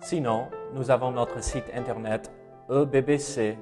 [0.00, 2.30] Sinon, nous avons notre site internet
[2.70, 3.56] ebbc.fr.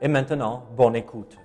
[0.00, 1.36] Et maintenant, bonne écoute.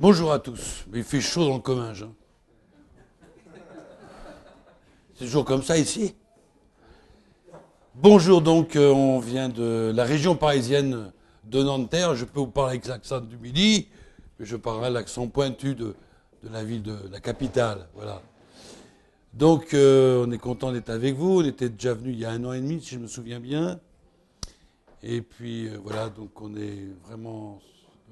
[0.00, 0.86] Bonjour à tous.
[0.94, 2.04] Il fait chaud dans le Comminges.
[2.04, 2.14] hein.
[5.18, 6.14] C'est toujours comme ça ici.
[7.96, 11.10] Bonjour donc, euh, on vient de la région parisienne
[11.42, 12.14] de Nanterre.
[12.14, 13.88] Je peux vous parler avec l'accent du midi,
[14.38, 15.96] mais je parlerai l'accent pointu de,
[16.44, 17.88] de la ville de la capitale.
[17.96, 18.22] Voilà.
[19.34, 21.40] Donc euh, on est content d'être avec vous.
[21.40, 23.40] On était déjà venu il y a un an et demi, si je me souviens
[23.40, 23.80] bien.
[25.02, 27.58] Et puis euh, voilà, donc on est vraiment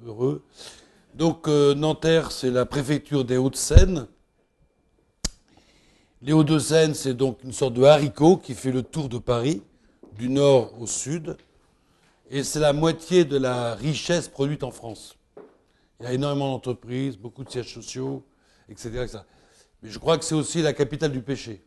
[0.04, 0.42] heureux.
[1.14, 4.08] Donc Nanterre, c'est la préfecture des Hauts-de-Seine.
[6.26, 9.62] Les Hauts-de-Seine, c'est donc une sorte de haricot qui fait le tour de Paris,
[10.18, 11.36] du nord au sud.
[12.32, 15.16] Et c'est la moitié de la richesse produite en France.
[16.00, 18.24] Il y a énormément d'entreprises, beaucoup de sièges sociaux,
[18.68, 19.06] etc.
[19.80, 21.62] Mais je crois que c'est aussi la capitale du péché.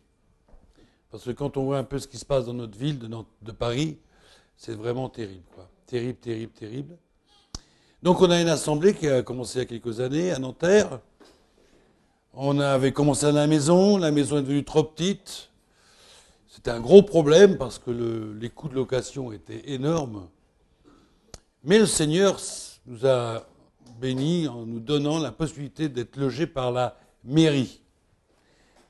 [1.10, 3.08] Parce que quand on voit un peu ce qui se passe dans notre ville de,
[3.08, 3.98] de Paris,
[4.58, 5.46] c'est vraiment terrible.
[5.56, 5.70] Quoi.
[5.86, 6.98] Terrible, terrible, terrible.
[8.04, 11.00] Donc on a une assemblée qui a commencé il y a quelques années à Nanterre.
[12.33, 15.49] On avait commencé à la maison, la maison est devenue trop petite.
[16.47, 20.27] C'était un gros problème parce que le- les coûts de location étaient énormes.
[21.63, 22.39] Mais le Seigneur
[22.85, 23.45] nous a
[24.00, 27.81] bénis en nous donnant la possibilité d'être logés par la mairie.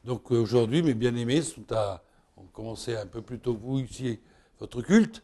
[0.03, 2.03] Donc euh, aujourd'hui, mes bien-aimés sont à,
[2.37, 4.19] ont commencé un peu plus tôt que vous ici
[4.59, 5.23] votre culte.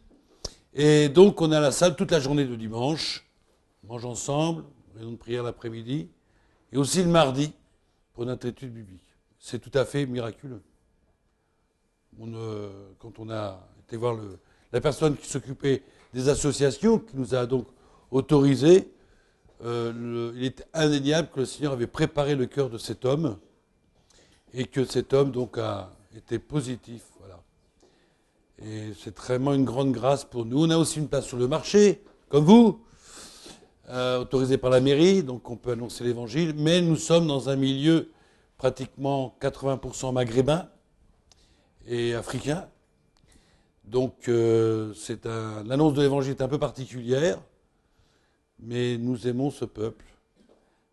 [0.74, 3.28] Et donc on à la salle toute la journée de dimanche.
[3.84, 4.64] On mange ensemble,
[4.96, 6.10] réunion de prière l'après-midi,
[6.72, 7.52] et aussi le mardi
[8.16, 9.04] pour notre étude biblique.
[9.38, 10.62] C'est tout à fait miraculeux.
[12.20, 14.18] Euh, quand on a été voir
[14.72, 15.84] la personne qui s'occupait
[16.14, 17.68] des associations, qui nous a donc
[18.10, 18.90] autorisé,
[19.64, 23.38] euh, le- il est indéniable que le Seigneur avait préparé le cœur de cet homme
[24.54, 27.04] et que cet homme donc a été positif.
[28.60, 30.64] Et c'est vraiment une grande grâce pour nous.
[30.64, 32.80] On a aussi une place sur le marché, comme vous,
[33.90, 37.56] euh, autorisé par la mairie, donc on peut annoncer l'évangile, mais nous sommes dans un
[37.56, 38.10] milieu
[38.58, 40.68] pratiquement 80% maghrébin
[41.86, 42.68] et africain.
[43.84, 44.92] Donc euh,
[45.66, 47.40] l'annonce de l'évangile est un peu particulière,
[48.60, 50.06] mais nous aimons ce peuple,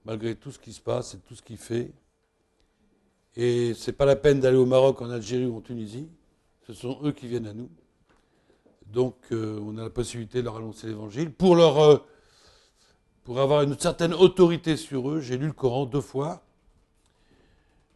[0.04, 1.90] malgré tout ce qui se passe et tout ce qu'il fait.
[3.36, 6.08] Et c'est pas la peine d'aller au Maroc, en Algérie ou en Tunisie.
[6.66, 7.70] Ce sont eux qui viennent à nous.
[8.86, 11.32] Donc euh, on a la possibilité de leur annoncer l'évangile.
[11.32, 12.04] Pour leur
[13.24, 16.42] pour avoir une certaine autorité sur eux, j'ai lu le Coran deux fois.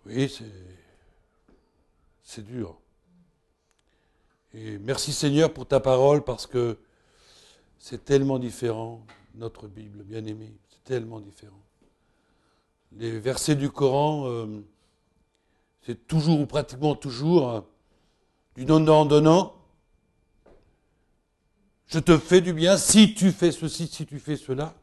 [0.06, 0.32] Oui,
[2.22, 2.78] c'est dur.
[4.54, 6.78] Et merci Seigneur pour ta parole parce que
[7.78, 9.04] c'est tellement différent,
[9.34, 11.60] notre Bible, bien aimée, c'est tellement différent.
[12.92, 14.64] Les versets du Coran, euh,
[15.82, 17.64] c'est toujours ou pratiquement toujours
[18.54, 19.54] du donnant-donnant.
[21.88, 24.74] Je te fais du bien si tu fais ceci, si tu fais cela.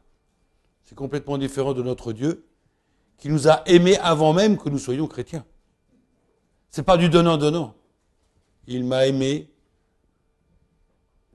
[0.94, 2.46] Complètement différent de notre Dieu
[3.18, 5.44] qui nous a aimés avant même que nous soyons chrétiens.
[6.70, 7.74] C'est pas du donnant-donnant.
[8.66, 9.50] Il m'a aimé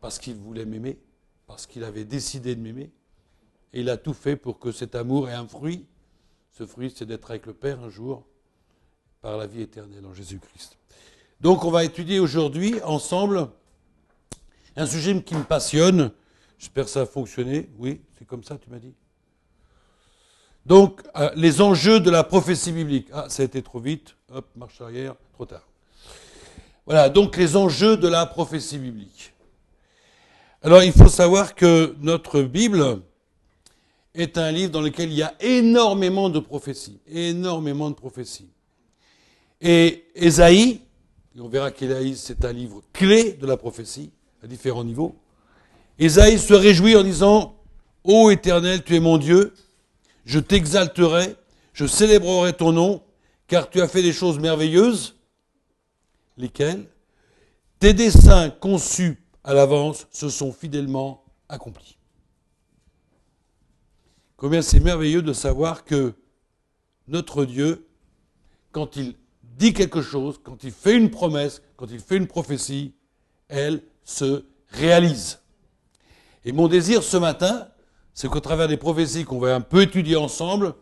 [0.02, 1.00] parce qu'il voulait m'aimer,
[1.48, 2.92] parce qu'il avait décidé de m'aimer.
[3.74, 5.86] Et il a tout fait pour que cet amour ait un fruit.
[6.52, 8.25] Ce fruit, c'est d'être avec le Père un jour,
[9.22, 10.78] par la vie éternelle en Jésus-Christ.
[11.42, 13.50] Donc on va étudier aujourd'hui ensemble
[14.75, 16.12] un sujet qui me passionne.
[16.57, 17.69] J'espère que ça a fonctionné.
[17.78, 18.94] Oui, c'est comme ça, tu m'as dit.
[20.69, 23.07] Donc, euh, les enjeux de la prophétie biblique.
[23.12, 24.16] Ah, ça a été trop vite.
[24.31, 25.68] Hop, marche arrière, trop tard.
[26.86, 29.33] Voilà, donc les enjeux de la prophétie biblique.
[30.62, 33.01] Alors, il faut savoir que notre Bible
[34.13, 37.00] est un livre dans lequel il y a énormément de prophéties.
[37.07, 38.50] Énormément de prophéties.
[39.62, 40.81] Et Ésaïe,
[41.36, 44.12] et on verra qu'Ésaïe, c'est un livre clé de la prophétie,
[44.44, 45.15] à différents niveaux.
[45.98, 47.56] Ésaïe se réjouit en disant
[48.04, 49.51] Ô Éternel, tu es mon Dieu,
[50.30, 51.36] je t'exalterai,
[51.74, 53.02] je célébrerai ton nom,
[53.48, 55.16] car tu as fait des choses merveilleuses.
[56.38, 56.86] Lesquelles?
[57.80, 61.98] Tes desseins conçus à l'avance se sont fidèlement accomplis.
[64.38, 66.14] Combien c'est merveilleux de savoir que
[67.08, 67.88] notre Dieu,
[68.72, 72.94] quand il dit quelque chose, quand il fait une promesse, quand il fait une prophétie,
[73.48, 75.40] elle se réalise.
[76.46, 77.68] Et mon désir ce matin,
[78.19, 80.75] c'est qu'au travers des prophéties qu'on va un peu étudier ensemble,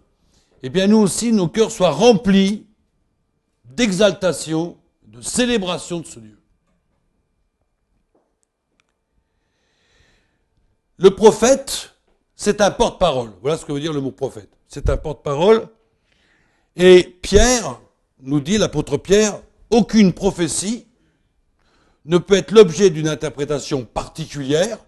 [0.64, 2.66] eh bien nous aussi, nos cœurs soient remplis
[3.64, 4.76] d'exaltation,
[5.06, 6.40] de célébration de ce Dieu.
[10.98, 11.94] Le prophète,
[12.36, 13.32] c'est un porte-parole.
[13.44, 14.50] Voilà ce que veut dire le mot prophète.
[14.68, 15.68] C'est un porte-parole.
[16.76, 17.80] Et Pierre,
[18.20, 20.88] nous dit l'apôtre Pierre, aucune prophétie
[22.04, 24.80] ne peut être l'objet d'une interprétation particulière,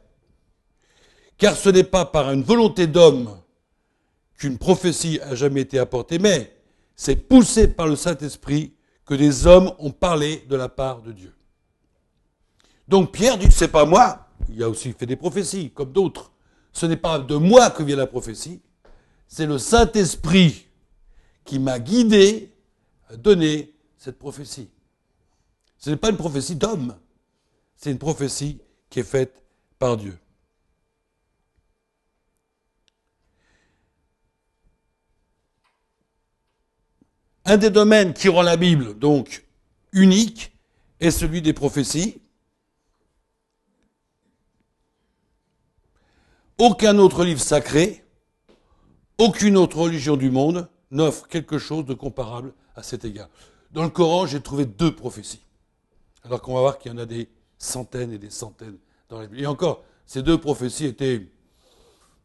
[1.40, 3.40] car ce n'est pas par une volonté d'homme
[4.38, 6.56] qu'une prophétie a jamais été apportée, mais
[6.96, 8.74] c'est poussé par le Saint-Esprit
[9.06, 11.34] que des hommes ont parlé de la part de Dieu.
[12.88, 16.32] Donc Pierre dit, c'est pas moi, il a aussi fait des prophéties, comme d'autres.
[16.74, 18.62] Ce n'est pas de moi que vient la prophétie,
[19.28, 20.68] c'est le Saint-Esprit
[21.46, 22.54] qui m'a guidé
[23.10, 24.70] à donner cette prophétie.
[25.78, 26.96] Ce n'est pas une prophétie d'homme,
[27.78, 28.60] c'est une prophétie
[28.90, 29.42] qui est faite
[29.78, 30.18] par Dieu.
[37.50, 39.44] Un des domaines qui rend la Bible donc
[39.92, 40.52] unique
[41.00, 42.22] est celui des prophéties.
[46.60, 48.06] Aucun autre livre sacré,
[49.18, 53.30] aucune autre religion du monde n'offre quelque chose de comparable à cet égard.
[53.72, 55.42] Dans le Coran, j'ai trouvé deux prophéties.
[56.24, 58.78] Alors qu'on va voir qu'il y en a des centaines et des centaines
[59.10, 59.42] dans la Bible.
[59.42, 61.26] Et encore, ces deux prophéties étaient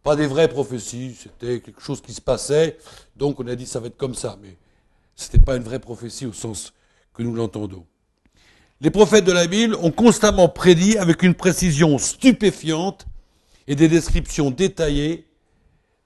[0.03, 2.77] pas des vraies prophéties, c'était quelque chose qui se passait,
[3.17, 4.39] donc on a dit ça va être comme ça,
[5.17, 6.73] ce n'était pas une vraie prophétie au sens
[7.13, 7.87] que nous l'entendons.
[8.81, 13.07] Les prophètes de la Bible ont constamment prédit avec une précision stupéfiante
[13.67, 15.27] et des descriptions détaillées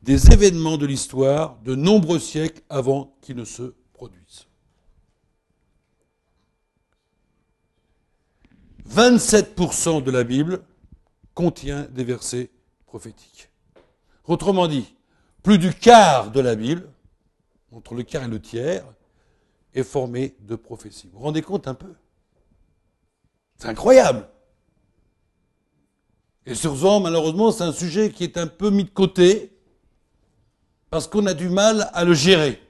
[0.03, 4.47] des événements de l'histoire de nombreux siècles avant qu'ils ne se produisent.
[8.89, 10.63] 27% de la Bible
[11.35, 12.51] contient des versets
[12.87, 13.51] prophétiques.
[14.25, 14.95] Autrement dit,
[15.43, 16.89] plus du quart de la Bible,
[17.73, 18.85] entre le quart et le tiers,
[19.85, 21.09] formé de prophéties.
[21.13, 21.95] Vous vous rendez compte un peu?
[23.59, 24.29] C'est incroyable.
[26.47, 29.53] Et souvent, malheureusement, c'est un sujet qui est un peu mis de côté
[30.91, 32.63] parce qu'on a du mal à le gérer.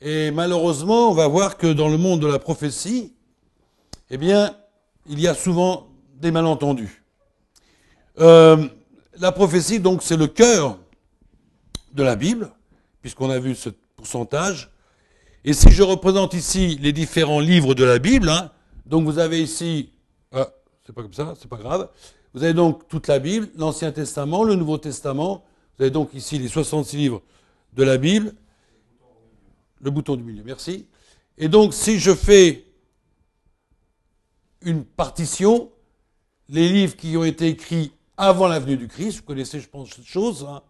[0.00, 3.14] Et malheureusement, on va voir que dans le monde de la prophétie,
[4.10, 4.56] eh bien,
[5.06, 7.04] il y a souvent des malentendus.
[8.18, 8.68] Euh,
[9.18, 10.78] la prophétie, donc, c'est le cœur
[11.92, 12.50] de la Bible,
[13.00, 14.70] puisqu'on a vu ce pourcentage.
[15.48, 18.50] Et si je représente ici les différents livres de la Bible, hein,
[18.84, 19.94] donc vous avez ici,
[20.30, 20.46] ah,
[20.84, 21.88] c'est pas comme ça, c'est pas grave.
[22.34, 25.46] Vous avez donc toute la Bible, l'Ancien Testament, le Nouveau Testament.
[25.78, 27.22] Vous avez donc ici les 66 livres
[27.72, 28.34] de la Bible.
[29.80, 30.86] Le bouton du milieu, merci.
[31.38, 32.66] Et donc, si je fais
[34.60, 35.70] une partition,
[36.50, 40.04] les livres qui ont été écrits avant l'avenue du Christ, vous connaissez, je pense, cette
[40.04, 40.60] chose, hein,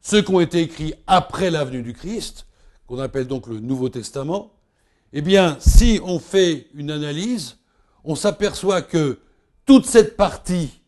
[0.00, 2.45] ceux qui ont été écrits après l'avenue du Christ,
[2.86, 4.52] qu'on appelle donc le Nouveau Testament,
[5.12, 7.58] eh bien, si on fait une analyse,
[8.04, 9.18] on s'aperçoit que
[9.64, 10.80] toute cette partie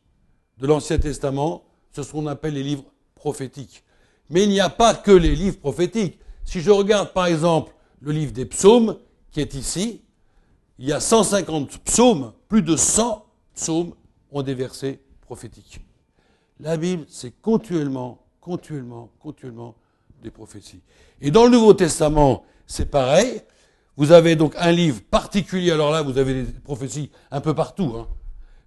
[0.58, 3.84] de l'Ancien Testament, c'est ce qu'on appelle les livres prophétiques.
[4.30, 6.18] Mais il n'y a pas que les livres prophétiques.
[6.44, 8.98] Si je regarde par exemple le livre des psaumes,
[9.30, 10.02] qui est ici,
[10.78, 13.94] il y a 150 psaumes, plus de 100 psaumes
[14.30, 15.80] ont des versets prophétiques.
[16.60, 19.74] La Bible, c'est continuellement, continuellement, continuellement
[20.22, 20.82] des prophéties.
[21.20, 23.42] Et dans le Nouveau Testament, c'est pareil.
[23.96, 27.94] Vous avez donc un livre particulier, alors là, vous avez des prophéties un peu partout.
[27.96, 28.08] Hein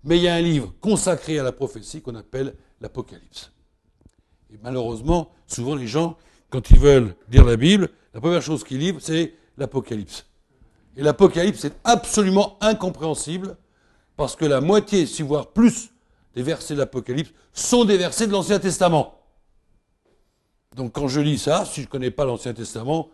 [0.03, 3.51] mais il y a un livre consacré à la prophétie qu'on appelle l'Apocalypse.
[4.53, 6.17] Et malheureusement, souvent les gens,
[6.50, 10.25] quand ils veulent lire la Bible, la première chose qu'ils lisent, c'est l'Apocalypse.
[10.98, 13.55] Et l'Apocalypse est absolument incompréhensible,
[14.17, 15.91] parce que la moitié, si voire plus,
[16.36, 19.21] des versets de l'Apocalypse sont des versets de l'Ancien Testament.
[20.75, 23.10] Donc quand je lis ça, si je ne connais pas l'Ancien Testament,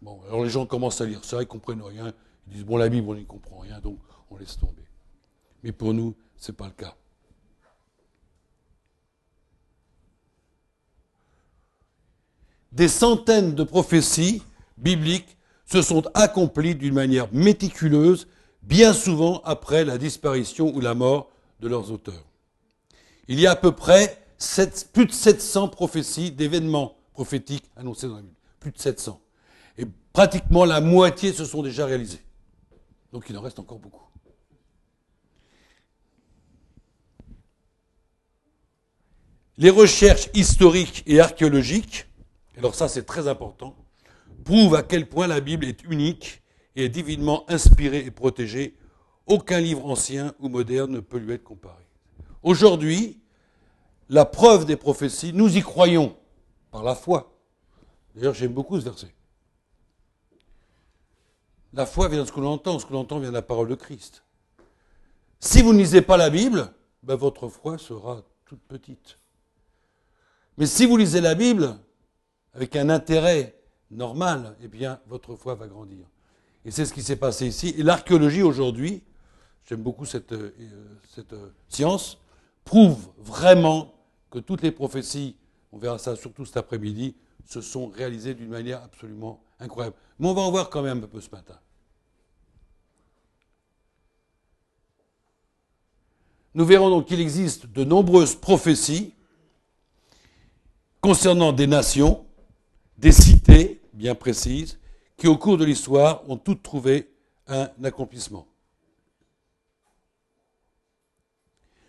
[0.00, 2.12] bon, alors les gens commencent à lire ça, ils comprennent rien,
[2.46, 3.98] ils disent bon la Bible on n'y comprend rien, donc
[4.30, 4.82] on laisse tomber.
[5.62, 6.96] Mais pour nous, ce n'est pas le cas.
[12.72, 14.42] Des centaines de prophéties
[14.78, 18.26] bibliques se sont accomplies d'une manière méticuleuse,
[18.62, 22.24] bien souvent après la disparition ou la mort de leurs auteurs.
[23.28, 24.18] Il y a à peu près
[24.94, 28.34] plus de 700 prophéties d'événements prophétiques annoncés dans la Bible.
[28.60, 29.20] Plus de 700.
[29.78, 32.22] Et pratiquement la moitié se sont déjà réalisés.
[33.12, 34.02] Donc il en reste encore beaucoup.
[39.58, 42.06] Les recherches historiques et archéologiques,
[42.56, 43.76] alors ça c'est très important,
[44.44, 46.42] prouvent à quel point la Bible est unique
[46.74, 48.76] et est divinement inspirée et protégée.
[49.26, 51.84] Aucun livre ancien ou moderne ne peut lui être comparé.
[52.42, 53.20] Aujourd'hui,
[54.08, 56.16] la preuve des prophéties, nous y croyons
[56.72, 57.38] par la foi.
[58.14, 59.14] D'ailleurs, j'aime beaucoup ce verset.
[61.72, 63.42] La foi vient de ce que l'on entend, ce que l'on entend vient de la
[63.42, 64.24] parole de Christ.
[65.38, 69.18] Si vous ne lisez pas la Bible, ben votre foi sera toute petite.
[70.58, 71.78] Mais si vous lisez la Bible
[72.52, 73.58] avec un intérêt
[73.90, 76.06] normal, eh bien, votre foi va grandir.
[76.64, 77.74] Et c'est ce qui s'est passé ici.
[77.76, 79.02] Et l'archéologie aujourd'hui,
[79.64, 80.54] j'aime beaucoup cette, euh,
[81.18, 82.18] euh, science,
[82.64, 83.94] prouve vraiment
[84.30, 85.36] que toutes les prophéties,
[85.72, 89.96] on verra ça surtout cet après-midi, se sont réalisées d'une manière absolument incroyable.
[90.18, 91.58] Mais on va en voir quand même un peu ce matin.
[96.54, 99.14] Nous verrons donc qu'il existe de nombreuses prophéties
[101.00, 102.26] concernant des nations,
[102.98, 104.78] des cités bien précises,
[105.16, 107.10] qui au cours de l'histoire ont toutes trouvé
[107.48, 108.46] un accomplissement.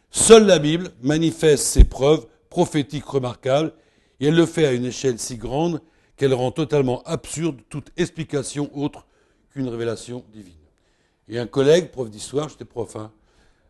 [0.10, 3.74] Seule la Bible manifeste ses preuves prophétiques remarquables,
[4.19, 5.81] et elle le fait à une échelle si grande
[6.15, 9.07] qu'elle rend totalement absurde toute explication autre
[9.50, 10.53] qu'une révélation divine.
[11.27, 13.12] Et un collègue, prof d'histoire, j'étais prof, hein,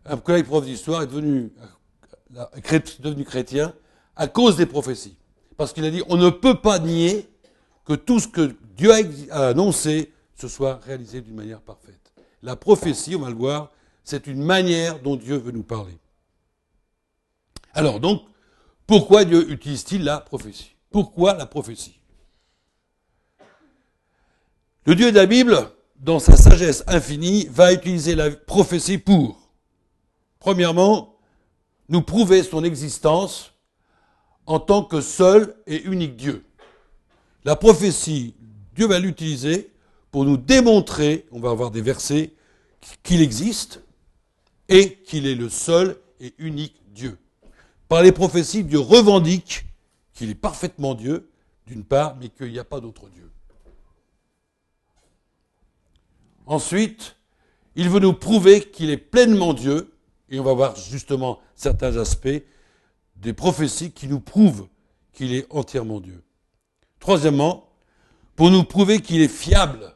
[0.03, 1.53] un collègue prof d'histoire est devenu,
[2.99, 3.73] devenu chrétien
[4.17, 5.15] à cause des prophéties.
[5.55, 7.29] Parce qu'il a dit, on ne peut pas nier
[7.85, 8.91] que tout ce que Dieu
[9.31, 12.11] a annoncé se soit réalisé d'une manière parfaite.
[12.41, 13.71] La prophétie, on va le voir,
[14.03, 15.97] c'est une manière dont Dieu veut nous parler.
[17.73, 18.23] Alors donc,
[18.87, 20.75] pourquoi Dieu utilise-t-il la prophétie?
[20.91, 21.99] Pourquoi la prophétie?
[24.85, 29.49] Le Dieu de la Bible, dans sa sagesse infinie, va utiliser la prophétie pour,
[30.39, 31.15] premièrement,
[31.87, 33.53] nous prouver son existence
[34.45, 36.45] en tant que seul et unique Dieu.
[37.45, 38.35] La prophétie,
[38.75, 39.71] Dieu va l'utiliser
[40.11, 42.33] pour nous démontrer, on va avoir des versets,
[43.03, 43.81] qu'il existe
[44.67, 47.17] et qu'il est le seul et unique Dieu.
[47.93, 49.65] Par les prophéties, Dieu revendique
[50.15, 51.29] qu'il est parfaitement Dieu,
[51.67, 53.29] d'une part, mais qu'il n'y a pas d'autre Dieu.
[56.47, 57.15] Ensuite,
[57.75, 59.93] il veut nous prouver qu'il est pleinement Dieu,
[60.29, 62.41] et on va voir justement certains aspects
[63.17, 64.67] des prophéties qui nous prouvent
[65.11, 66.23] qu'il est entièrement Dieu.
[66.99, 67.69] Troisièmement,
[68.35, 69.93] pour nous prouver qu'il est fiable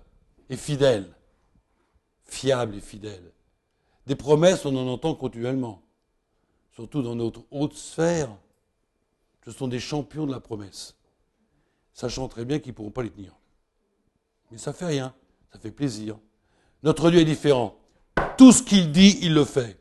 [0.51, 1.15] et fidèle.
[2.25, 3.31] Fiable et fidèle.
[4.05, 5.81] Des promesses, on en entend continuellement
[6.77, 8.29] surtout dans notre haute sphère,
[9.43, 10.95] ce sont des champions de la promesse,
[11.91, 13.35] sachant très bien qu'ils ne pourront pas les tenir.
[14.51, 15.15] Mais ça fait rien,
[15.51, 16.19] ça fait plaisir.
[16.83, 17.75] Notre Dieu est différent.
[18.37, 19.79] Tout ce qu'il dit, il le fait.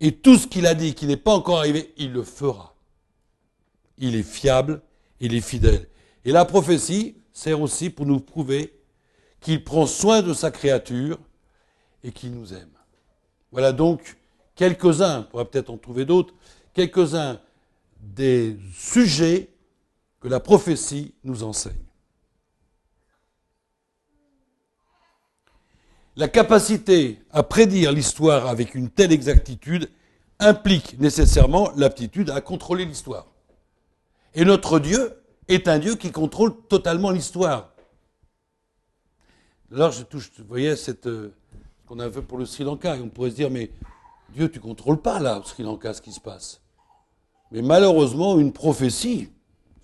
[0.00, 2.74] Et tout ce qu'il a dit qui n'est pas encore arrivé, il le fera.
[3.96, 4.82] Il est fiable,
[5.20, 5.88] il est fidèle.
[6.24, 8.76] Et la prophétie sert aussi pour nous prouver
[9.40, 11.20] qu'il prend soin de sa créature
[12.02, 12.72] et qu'il nous aime.
[13.52, 14.16] Voilà donc
[14.60, 16.34] quelques-uns, on pourra peut-être en trouver d'autres,
[16.74, 17.40] quelques-uns
[17.98, 19.48] des sujets
[20.20, 21.82] que la prophétie nous enseigne.
[26.14, 29.88] La capacité à prédire l'histoire avec une telle exactitude
[30.38, 33.28] implique nécessairement l'aptitude à contrôler l'histoire.
[34.34, 35.14] Et notre Dieu
[35.48, 37.72] est un Dieu qui contrôle totalement l'histoire.
[39.72, 41.32] Alors, je touche, vous voyez, cette, euh,
[41.82, 43.70] ce qu'on a fait pour le Sri Lanka, et on pourrait se dire, mais
[44.34, 46.60] Dieu, tu ne contrôles pas là, au Sri Lanka, ce qui se passe.
[47.50, 49.28] Mais malheureusement, une prophétie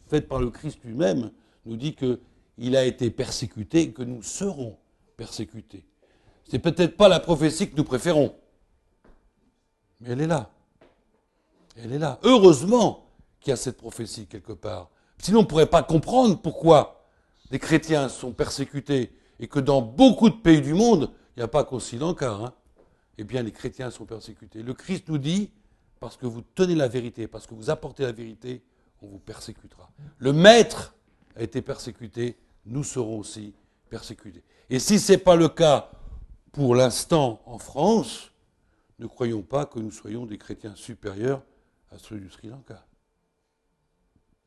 [0.09, 1.33] faite par le Christ lui-même
[1.65, 4.77] nous dit qu'il a été persécuté et que nous serons
[5.17, 5.85] persécutés.
[6.49, 8.35] C'est peut-être pas la prophétie que nous préférons,
[10.01, 10.51] mais elle est là.
[11.77, 12.21] Elle est là.
[12.23, 13.07] Heureusement
[13.41, 14.91] qu'il y a cette prophétie quelque part.
[15.19, 17.09] Sinon, on ne pourrait pas comprendre pourquoi
[17.51, 21.49] les chrétiens sont persécutés et que dans beaucoup de pays du monde, il n'y a
[21.49, 22.53] pas qu'au Sri Lanka, hein,
[23.19, 24.63] eh bien les chrétiens sont persécutés.
[24.63, 25.51] Le Christ nous dit,
[26.01, 28.63] parce que vous tenez la vérité, parce que vous apportez la vérité,
[29.03, 29.91] on vous persécutera.
[30.19, 30.95] Le maître
[31.35, 33.55] a été persécuté, nous serons aussi
[33.89, 34.43] persécutés.
[34.69, 35.91] Et si ce n'est pas le cas
[36.53, 38.33] pour l'instant en France,
[38.99, 41.43] ne croyons pas que nous soyons des chrétiens supérieurs
[41.91, 42.85] à ceux du Sri Lanka.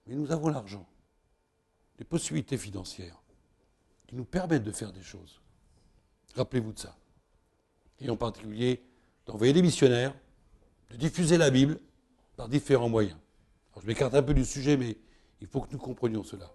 [0.08, 0.88] Mais nous avons l'argent,
[1.98, 3.22] des possibilités financières
[4.08, 5.40] qui nous permettent de faire des choses.
[6.36, 6.96] Rappelez-vous de ça
[8.02, 8.84] et en particulier
[9.26, 10.14] d'envoyer des missionnaires,
[10.92, 11.80] de diffuser la Bible
[12.36, 13.18] par différents moyens.
[13.82, 14.98] je m'écarte un peu du sujet, mais
[15.42, 16.50] il faut que nous comprenions cela.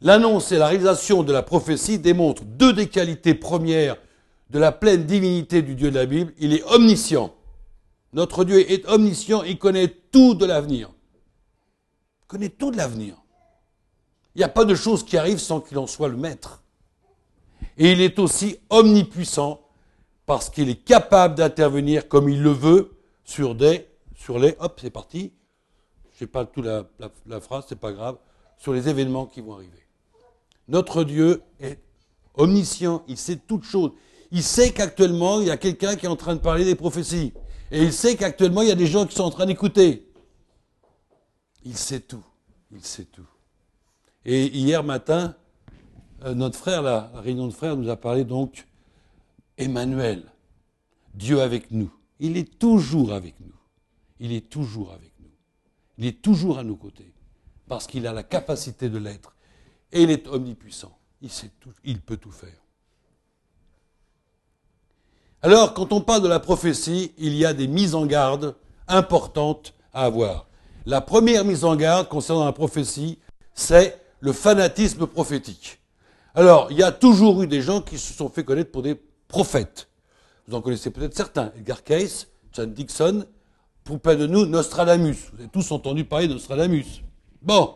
[0.00, 3.96] L'annonce et la réalisation de la prophétie démontrent deux des qualités premières
[4.50, 6.32] de la pleine divinité du Dieu de la Bible.
[6.38, 7.34] Il est omniscient.
[8.12, 10.90] Notre Dieu est omniscient, il connaît tout de l'avenir.
[12.22, 13.16] Il connaît tout de l'avenir.
[14.34, 16.62] Il n'y a pas de chose qui arrive sans qu'il en soit le maître.
[17.78, 19.60] Et il est aussi omnipuissant
[20.26, 24.90] parce qu'il est capable d'intervenir comme il le veut sur des, sur les, hop, c'est
[24.90, 25.32] parti.
[26.18, 28.16] Je n'ai pas tout la, la, la phrase, c'est pas grave,
[28.58, 29.86] sur les événements qui vont arriver.
[30.66, 31.78] Notre Dieu est
[32.34, 33.92] omniscient, il sait toutes choses.
[34.30, 37.32] Il sait qu'actuellement, il y a quelqu'un qui est en train de parler des prophéties.
[37.70, 40.10] Et il sait qu'actuellement, il y a des gens qui sont en train d'écouter.
[41.64, 42.24] Il sait tout.
[42.70, 43.26] Il sait tout.
[44.24, 45.34] Et hier matin,
[46.24, 48.66] euh, notre frère, la, réunion de frères, nous a parlé donc
[49.56, 50.24] Emmanuel,
[51.14, 51.92] Dieu avec nous.
[52.20, 53.54] Il est toujours avec nous.
[54.20, 55.30] Il est toujours avec nous.
[55.98, 57.12] Il est toujours à nos côtés.
[57.68, 59.36] Parce qu'il a la capacité de l'être.
[59.92, 60.96] Et il est omnipuissant.
[61.82, 62.62] Il, peut tout faire.
[65.42, 68.54] Alors, quand on parle de la prophétie, il y a des mises en garde
[68.86, 70.46] importantes à avoir.
[70.86, 73.18] La première mise en garde concernant la prophétie,
[73.54, 75.80] c'est le fanatisme prophétique.
[76.38, 78.94] Alors, il y a toujours eu des gens qui se sont fait connaître pour des
[79.26, 79.88] prophètes.
[80.46, 81.50] Vous en connaissez peut-être certains.
[81.56, 83.26] Edgar Cayce, John Dixon,
[83.82, 85.16] pour de nous, Nostradamus.
[85.32, 87.02] Vous avez tous entendu parler de Nostradamus.
[87.42, 87.74] Bon.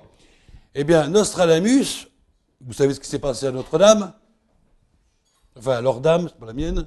[0.77, 2.07] Eh bien, Nostradamus,
[2.61, 4.13] vous savez ce qui s'est passé à Notre-Dame?
[5.59, 6.87] Enfin, à Leur-Dame, c'est pas la mienne.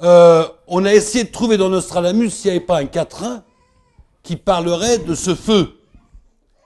[0.00, 3.42] Euh, on a essayé de trouver dans Nostradamus s'il n'y avait pas un quatrain
[4.22, 5.80] qui parlerait de ce feu.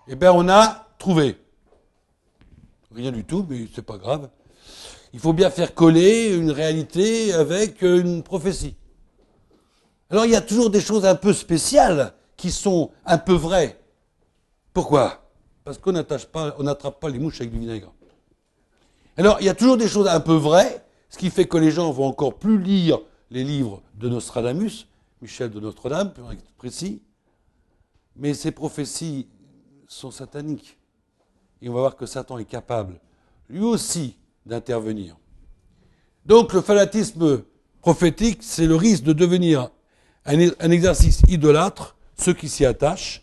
[0.06, 1.38] Eh bien, on a trouvé.
[2.94, 4.30] Rien du tout, mais c'est pas grave.
[5.12, 8.76] Il faut bien faire coller une réalité avec une prophétie.
[10.10, 13.80] Alors, il y a toujours des choses un peu spéciales qui sont un peu vraies.
[14.72, 15.28] Pourquoi?
[15.64, 17.92] Parce qu'on n'attrape pas, pas les mouches avec du vinaigre.
[19.16, 21.70] Alors, il y a toujours des choses un peu vraies, ce qui fait que les
[21.70, 24.86] gens vont encore plus lire les livres de Nostradamus,
[25.22, 26.24] Michel de Notre-Dame, plus
[26.58, 27.02] précis,
[28.16, 29.28] mais ces prophéties
[29.88, 30.76] sont sataniques.
[31.64, 33.00] Et on va voir que Satan est capable,
[33.48, 35.16] lui aussi, d'intervenir.
[36.26, 37.42] Donc le fanatisme
[37.80, 39.70] prophétique, c'est le risque de devenir
[40.26, 40.38] un,
[40.70, 43.22] exercice idolâtre, ceux qui s'y attachent,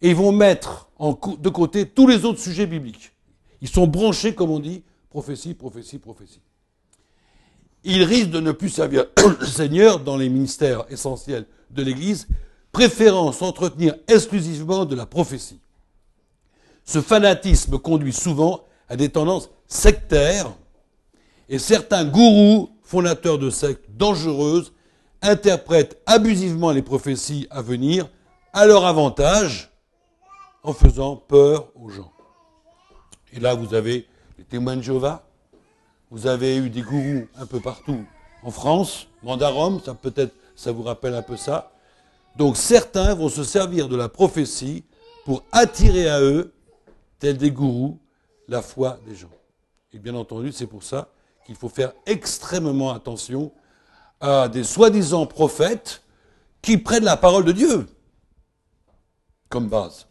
[0.00, 0.88] et ils vont mettre
[1.38, 3.12] de côté tous les autres sujets bibliques.
[3.60, 6.40] Ils sont branchés, comme on dit, prophétie, prophétie, prophétie
[7.84, 9.04] il risque de ne plus servir
[9.40, 12.26] le Seigneur dans les ministères essentiels de l'Église,
[12.72, 15.60] préférant s'entretenir exclusivement de la prophétie.
[16.84, 20.52] Ce fanatisme conduit souvent à des tendances sectaires
[21.48, 24.72] et certains gourous, fondateurs de sectes dangereuses,
[25.22, 28.08] interprètent abusivement les prophéties à venir
[28.52, 29.70] à leur avantage
[30.62, 32.12] en faisant peur aux gens.
[33.32, 34.06] Et là, vous avez
[34.38, 35.26] les témoins de Jéhovah,
[36.10, 38.04] vous avez eu des gourous un peu partout
[38.42, 41.72] en France, Mandarom, ça peut-être ça vous rappelle un peu ça.
[42.36, 44.84] Donc certains vont se servir de la prophétie
[45.24, 46.52] pour attirer à eux,
[47.18, 47.98] tels des gourous,
[48.48, 49.30] la foi des gens.
[49.92, 51.08] Et bien entendu, c'est pour ça
[51.46, 53.52] qu'il faut faire extrêmement attention
[54.20, 56.02] à des soi-disant prophètes
[56.62, 57.86] qui prennent la parole de Dieu
[59.48, 60.06] comme base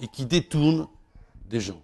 [0.00, 0.88] et qui détournent
[1.46, 1.80] des gens.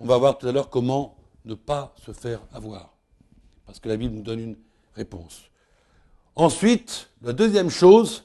[0.00, 2.94] On va voir tout à l'heure comment ne pas se faire avoir.
[3.66, 4.56] Parce que la Bible nous donne une
[4.94, 5.42] réponse.
[6.36, 8.24] Ensuite, la deuxième chose,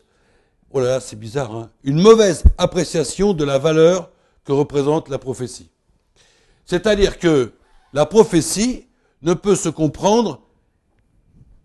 [0.71, 4.09] oh là là, c'est bizarre, hein, une mauvaise appréciation de la valeur
[4.45, 5.69] que représente la prophétie.
[6.65, 7.53] C'est-à-dire que
[7.93, 8.87] la prophétie
[9.21, 10.41] ne peut se comprendre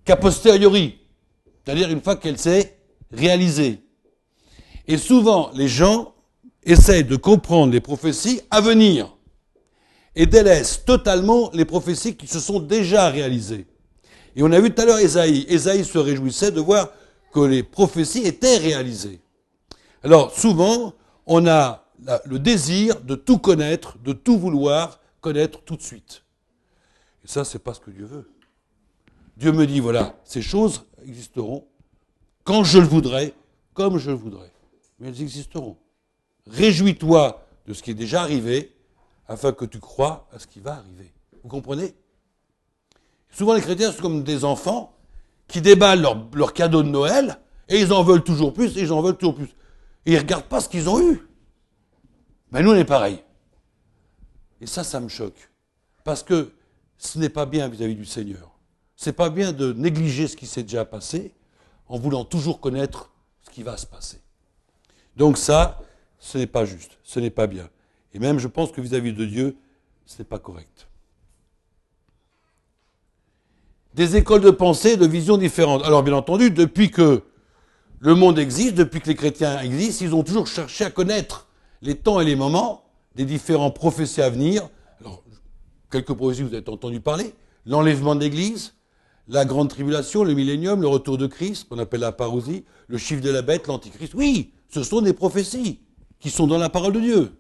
[0.05, 0.99] qu'a posteriori,
[1.65, 2.79] c'est-à-dire une fois qu'elle s'est
[3.13, 3.81] réalisée.
[4.89, 6.15] Et souvent, les gens
[6.65, 9.17] essayent de comprendre les prophéties à venir
[10.17, 13.67] et délaisse totalement les prophéties qui se sont déjà réalisées.
[14.37, 15.47] Et on a vu tout à l'heure Esaïe.
[15.49, 16.91] Esaïe se réjouissait de voir
[17.33, 19.21] que les prophéties étaient réalisées.
[20.03, 20.95] Alors souvent,
[21.27, 21.80] on a
[22.25, 26.25] le désir de tout connaître, de tout vouloir connaître tout de suite.
[27.25, 28.31] Et ça, c'est pas ce que Dieu veut.
[29.37, 31.67] Dieu me dit, voilà, ces choses existeront
[32.45, 33.35] quand je le voudrais,
[33.75, 34.53] comme je le voudrais.
[34.99, 35.77] Mais elles existeront.
[36.47, 38.75] Réjouis-toi de ce qui est déjà arrivé
[39.29, 41.13] afin que tu crois à ce qui va arriver.
[41.43, 41.95] Vous comprenez?
[43.31, 44.93] Souvent les chrétiens sont comme des enfants
[45.47, 48.93] qui déballent leur, leur cadeau de Noël et ils en veulent toujours plus et ils
[48.93, 49.55] en veulent toujours plus.
[50.07, 51.23] Et ils ne regardent pas ce qu'ils ont eu.
[52.53, 53.23] Mais nous, on est pareil.
[54.61, 55.51] Et ça, ça me choque.
[56.05, 56.53] Parce que
[56.99, 58.59] ce n'est pas bien vis-à-vis du Seigneur.
[58.97, 61.33] Ce n'est pas bien de négliger ce qui s'est déjà passé
[61.89, 63.11] en voulant toujours connaître
[63.41, 64.21] ce qui va se passer.
[65.17, 65.81] Donc ça,
[66.19, 67.69] ce n'est pas juste, ce n'est pas bien.
[68.13, 69.57] Et même, je pense que vis-à-vis de Dieu,
[70.05, 70.89] ce n'est pas correct.
[73.95, 75.83] Des écoles de pensée, de visions différentes.
[75.85, 77.23] Alors, bien entendu, depuis que
[77.99, 81.49] le monde existe, depuis que les chrétiens existent, ils ont toujours cherché à connaître
[81.83, 84.69] les temps et les moments des différents prophéties à venir.
[85.01, 85.23] Alors,
[85.91, 87.35] quelques prophéties, vous avez entendu parler.
[87.67, 88.75] L'enlèvement de l'Église,
[89.29, 93.23] la grande tribulation, le millénium, le retour de Christ, qu'on appelle la parousie, le chiffre
[93.23, 94.15] de la bête, l'antichrist.
[94.15, 95.81] Oui, ce sont des prophéties
[96.19, 97.33] qui sont dans la parole de Dieu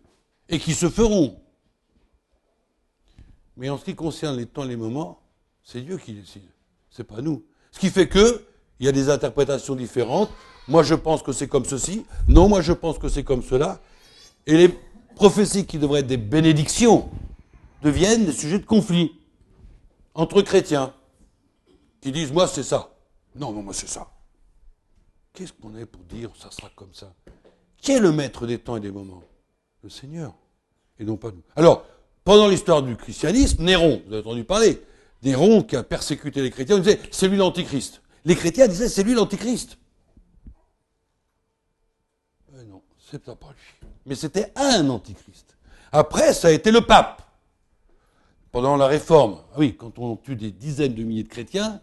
[0.48, 1.40] et qui se feront.
[3.56, 5.20] Mais en ce qui concerne les temps et les moments,
[5.62, 6.48] c'est Dieu qui décide.
[6.90, 7.44] C'est pas nous.
[7.72, 8.44] Ce qui fait que
[8.80, 10.30] il y a des interprétations différentes.
[10.66, 12.06] Moi, je pense que c'est comme ceci.
[12.26, 13.80] Non, moi, je pense que c'est comme cela.
[14.46, 14.68] Et les
[15.14, 17.10] prophéties qui devraient être des bénédictions
[17.82, 19.12] deviennent des sujets de conflit
[20.14, 20.94] entre chrétiens
[22.00, 22.94] qui disent moi c'est ça.
[23.34, 24.10] Non, non, moi c'est ça.
[25.32, 27.12] Qu'est-ce qu'on est pour dire ça sera comme ça?
[27.76, 29.22] Qui est le maître des temps et des moments?
[29.82, 30.34] Le Seigneur,
[30.98, 31.42] et non pas nous.
[31.56, 31.86] Alors,
[32.22, 34.82] pendant l'histoire du christianisme, Néron, vous avez entendu parler,
[35.22, 38.02] Néron qui a persécuté les chrétiens, on disait c'est lui l'antichrist.
[38.26, 39.78] Les chrétiens disaient c'est lui l'antichrist.
[42.52, 43.79] Mais non, c'est pas lui.
[44.06, 45.56] Mais c'était un antichrist.
[45.92, 47.22] Après, ça a été le pape.
[48.52, 51.80] Pendant la réforme, ah oui, quand on tue des dizaines de milliers de chrétiens,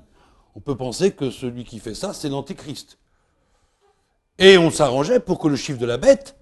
[0.56, 2.98] on peut penser que celui qui fait ça, c'est l'antichrist.
[4.38, 6.36] Et on s'arrangeait pour que le chiffre de la bête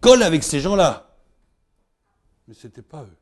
[0.00, 1.14] colle avec ces gens-là.
[2.48, 3.16] Mais ce n'était pas eux.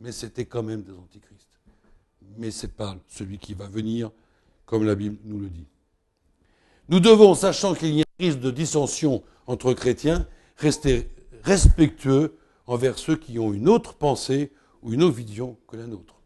[0.00, 1.48] Mais c'était quand même des antichrists.
[2.36, 4.10] Mais ce n'est pas celui qui va venir,
[4.66, 5.66] comme la Bible nous le dit.
[6.88, 10.26] Nous devons, sachant qu'il y a un risque de dissension entre chrétiens,
[10.58, 11.08] rester
[11.42, 16.16] respectueux envers ceux qui ont une autre pensée ou une autre vision que la nôtre.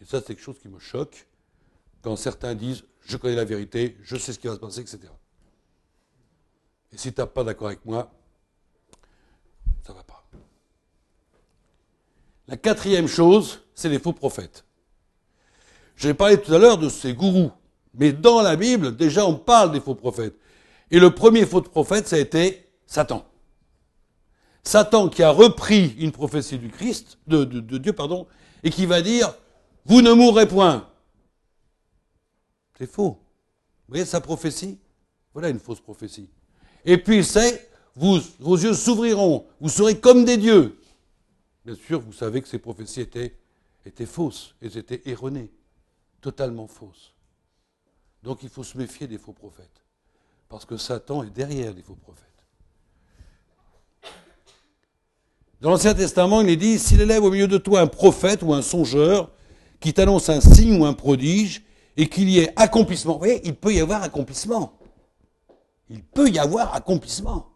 [0.00, 1.26] Et ça, c'est quelque chose qui me choque
[2.00, 5.00] quand certains disent Je connais la vérité, je sais ce qui va se passer, etc.
[6.92, 8.12] Et si tu n'es pas d'accord avec moi,
[9.84, 10.24] ça ne va pas.
[12.48, 14.64] La quatrième chose, c'est les faux prophètes.
[15.96, 17.52] J'ai parlé tout à l'heure de ces gourous,
[17.94, 20.36] mais dans la Bible, déjà, on parle des faux prophètes.
[20.92, 23.26] Et le premier faux prophète, ça a été Satan.
[24.62, 28.28] Satan qui a repris une prophétie du Christ, de, Dieu, pardon,
[28.62, 29.34] et qui va dire
[29.84, 30.88] vous ne mourrez point.
[32.78, 33.18] C'est faux.
[33.88, 34.78] Vous voyez sa prophétie?
[35.32, 36.28] Voilà une fausse prophétie.
[36.84, 40.78] Et puis c'est, vous, vos yeux s'ouvriront, vous serez comme des dieux.
[41.64, 45.50] Bien sûr, vous savez que ces prophéties étaient fausses, elles étaient erronées,
[46.20, 47.14] totalement fausses.
[48.22, 49.81] Donc il faut se méfier des faux prophètes,
[50.52, 52.26] parce que Satan est derrière les faux prophètes.
[55.62, 58.52] Dans l'Ancien Testament, il est dit, s'il élève au milieu de toi un prophète ou
[58.52, 59.30] un songeur,
[59.80, 61.62] qui t'annonce un signe ou un prodige
[61.96, 63.14] et qu'il y ait accomplissement.
[63.14, 64.78] Vous voyez, il peut y avoir accomplissement.
[65.88, 67.48] Il peut y avoir accomplissement.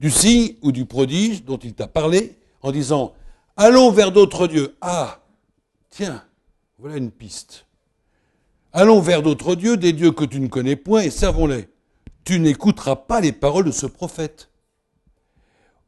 [0.00, 3.12] Du signe ou du prodige dont il t'a parlé en disant
[3.58, 4.76] Allons vers d'autres dieux.
[4.80, 5.20] Ah,
[5.90, 6.24] tiens,
[6.78, 7.66] voilà une piste.
[8.74, 11.68] Allons vers d'autres dieux, des dieux que tu ne connais point, et servons-les.
[12.24, 14.48] Tu n'écouteras pas les paroles de ce prophète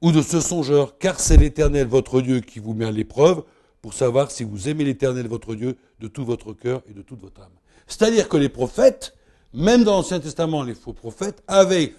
[0.03, 3.45] ou de ce songeur, car c'est l'Éternel votre Dieu qui vous met à l'épreuve
[3.81, 7.21] pour savoir si vous aimez l'Éternel votre Dieu de tout votre cœur et de toute
[7.21, 7.53] votre âme.
[7.87, 9.17] C'est-à-dire que les prophètes,
[9.55, 11.95] même dans l'Ancien Testament, les faux prophètes, avaient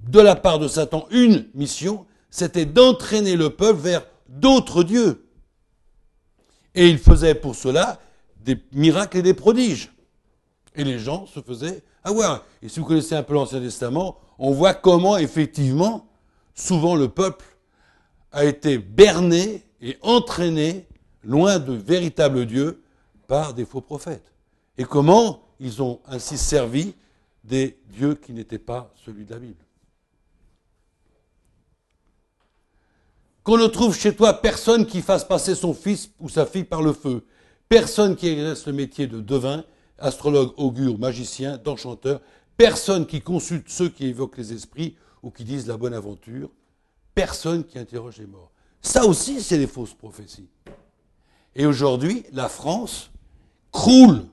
[0.00, 5.24] de la part de Satan une mission, c'était d'entraîner le peuple vers d'autres dieux.
[6.74, 8.00] Et il faisait pour cela
[8.44, 9.93] des miracles et des prodiges.
[10.74, 12.44] Et les gens se faisaient avoir.
[12.62, 16.06] Et si vous connaissez un peu l'Ancien Testament, on voit comment effectivement,
[16.54, 17.44] souvent le peuple
[18.32, 20.86] a été berné et entraîné
[21.22, 22.82] loin de véritables dieux
[23.28, 24.32] par des faux prophètes.
[24.76, 26.94] Et comment ils ont ainsi servi
[27.44, 29.64] des dieux qui n'étaient pas celui de la Bible.
[33.42, 36.80] Qu'on ne trouve chez toi personne qui fasse passer son fils ou sa fille par
[36.80, 37.26] le feu,
[37.68, 39.64] personne qui exerce le métier de devin,
[39.98, 42.20] astrologue, augure, magicien, d'enchanteur,
[42.56, 46.50] personne qui consulte ceux qui évoquent les esprits ou qui disent la bonne aventure,
[47.14, 48.50] personne qui interroge les morts.
[48.80, 50.48] Ça aussi, c'est des fausses prophéties.
[51.54, 53.10] Et aujourd'hui, la France
[53.70, 54.24] croule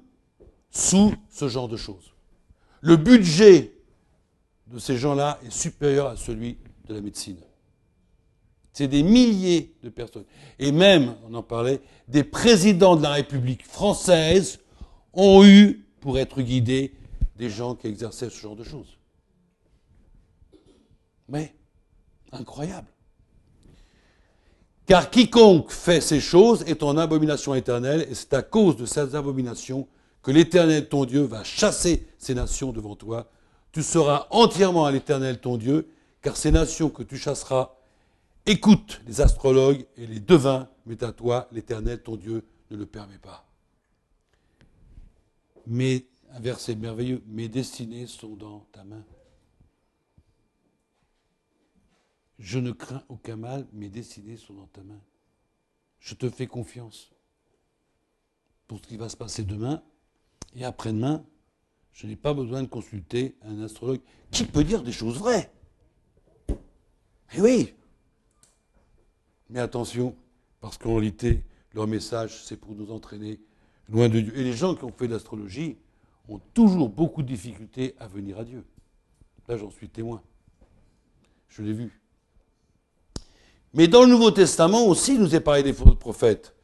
[0.72, 2.14] sous ce genre de choses.
[2.82, 3.74] Le budget
[4.68, 7.38] de ces gens-là est supérieur à celui de la médecine.
[8.74, 10.26] C'est des milliers de personnes.
[10.58, 14.60] Et même, on en parlait, des présidents de la République française
[15.14, 16.94] ont eu, pour être guidés,
[17.36, 18.98] des gens qui exerçaient ce genre de choses.
[21.28, 21.56] Mais,
[22.32, 22.88] incroyable.
[24.86, 29.16] Car quiconque fait ces choses est en abomination éternelle, et c'est à cause de ces
[29.16, 29.88] abominations
[30.22, 33.30] que l'Éternel ton Dieu va chasser ces nations devant toi.
[33.72, 35.90] Tu seras entièrement à l'Éternel ton Dieu,
[36.22, 37.74] car ces nations que tu chasseras
[38.46, 43.18] écoutent les astrologues et les devins, mais à toi, l'Éternel, ton Dieu, ne le permet
[43.18, 43.46] pas.
[45.68, 49.04] Mais, un verset merveilleux, mes destinées sont dans ta main.
[52.40, 55.00] Je ne crains aucun mal, mes destinées sont dans ta main.
[56.00, 57.12] Je te fais confiance
[58.68, 59.84] pour ce qui va se passer demain
[60.56, 61.24] et après-demain.
[61.94, 65.52] Je n'ai pas besoin de consulter un astrologue qui peut dire des choses vraies.
[67.34, 67.76] Eh oui.
[69.50, 70.16] Mais attention,
[70.62, 71.44] parce qu'en réalité,
[71.74, 73.40] leur message, c'est pour nous entraîner
[73.92, 74.38] loin de Dieu.
[74.38, 75.78] Et les gens qui ont fait l'astrologie
[76.28, 78.64] ont toujours beaucoup de difficultés à venir à Dieu.
[79.48, 80.22] Là, j'en suis témoin.
[81.50, 82.02] Je l'ai vu.
[83.74, 86.56] Mais dans le Nouveau Testament aussi, il nous est parlé des faux prophètes.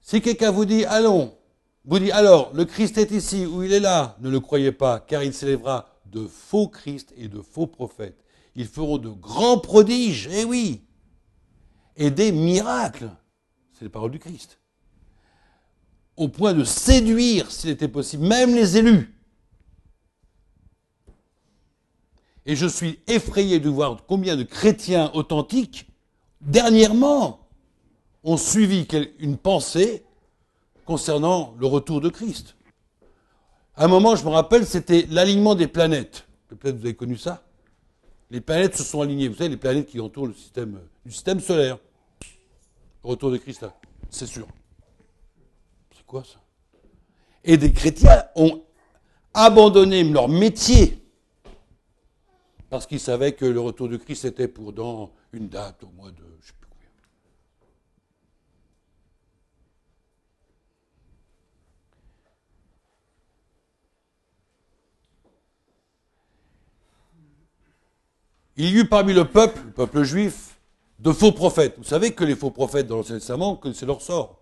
[0.00, 1.36] Si quelqu'un vous dit, allons,
[1.84, 5.00] vous dit, alors, le Christ est ici ou il est là, ne le croyez pas,
[5.00, 8.22] car il s'élèvera de faux Christ et de faux prophètes.
[8.54, 10.82] Ils feront de grands prodiges, eh oui,
[11.96, 13.10] et des miracles.
[13.72, 14.58] C'est les paroles du Christ.
[16.16, 19.14] Au point de séduire, s'il était possible, même les élus.
[22.46, 25.88] Et je suis effrayé de voir combien de chrétiens authentiques,
[26.40, 27.40] dernièrement,
[28.22, 28.86] ont suivi
[29.18, 30.04] une pensée
[30.84, 32.56] concernant le retour de Christ.
[33.74, 36.26] À un moment, je me rappelle, c'était l'alignement des planètes.
[36.48, 37.42] Peut-être vous avez connu ça.
[38.30, 39.28] Les planètes se sont alignées.
[39.28, 41.78] Vous savez, les planètes qui entourent le système, le système solaire.
[43.02, 43.66] Retour de Christ,
[44.08, 44.46] c'est sûr.
[46.06, 46.40] Quoi ça?
[47.44, 48.62] Et des chrétiens ont
[49.34, 51.02] abandonné leur métier
[52.70, 56.10] parce qu'il savait que le retour de Christ était pour dans une date au mois
[56.10, 56.52] de je.
[68.58, 70.58] Il y eut parmi le peuple, le peuple juif,
[70.98, 71.74] de faux prophètes.
[71.76, 74.40] Vous savez que les faux prophètes dans l'Ancien Testament, que c'est leur sort.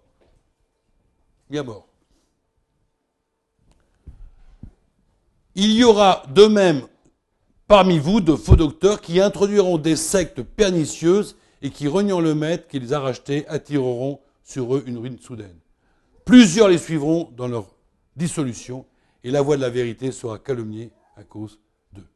[5.54, 6.86] Il y aura de même
[7.66, 12.68] parmi vous de faux docteurs qui introduiront des sectes pernicieuses et qui, reniant le maître
[12.68, 15.58] qu'ils a racheté, attireront sur eux une ruine soudaine.
[16.24, 17.66] Plusieurs les suivront dans leur
[18.16, 18.84] dissolution
[19.22, 21.58] et la voie de la vérité sera calomniée à cause
[21.92, 22.06] d'eux.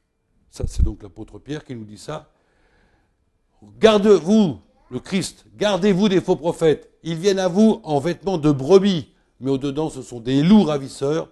[0.50, 2.30] Ça, c'est donc l'apôtre Pierre qui nous dit ça.
[3.78, 4.58] Gardez-vous,
[4.90, 6.90] le Christ, gardez-vous des faux prophètes.
[7.02, 9.08] Ils viennent à vous en vêtements de brebis,
[9.40, 11.30] mais au-dedans, ce sont des loups ravisseurs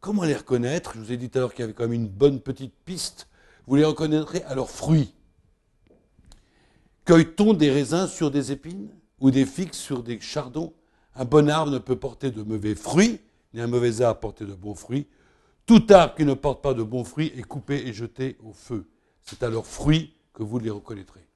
[0.00, 0.92] Comment les reconnaître?
[0.94, 2.72] Je vous ai dit tout à l'heure qu'il y avait quand même une bonne petite
[2.86, 3.28] piste.
[3.66, 5.12] Vous les reconnaîtrez à leurs fruits.
[7.04, 8.88] Cueille-t-on des raisins sur des épines
[9.20, 10.72] ou des figues sur des chardons?
[11.14, 13.20] Un bon arbre ne peut porter de mauvais fruits,
[13.52, 15.06] ni un mauvais arbre porter de bons fruits.
[15.66, 18.88] Tout arbre qui ne porte pas de bons fruits est coupé et jeté au feu.
[19.22, 21.26] C'est à leurs fruits que vous les reconnaîtrez.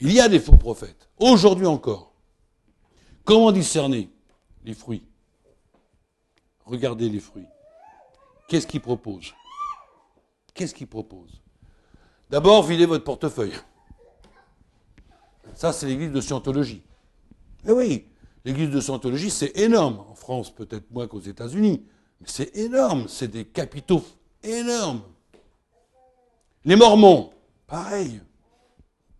[0.00, 2.14] Il y a des faux prophètes, aujourd'hui encore.
[3.24, 4.08] Comment discerner?
[4.64, 5.04] Les fruits
[6.64, 7.46] Regardez les fruits.
[8.48, 9.34] Qu'est-ce qu'il propose
[10.54, 11.40] Qu'est-ce qu'il propose
[12.30, 13.54] D'abord, videz votre portefeuille.
[15.54, 16.82] Ça, c'est l'église de Scientologie.
[17.66, 18.06] Eh oui,
[18.44, 20.04] l'église de Scientologie, c'est énorme.
[20.08, 21.84] En France, peut-être moins qu'aux États-Unis.
[22.20, 23.08] Mais c'est énorme.
[23.08, 24.04] C'est des capitaux
[24.42, 25.02] énormes.
[26.64, 27.32] Les Mormons,
[27.66, 28.20] pareil.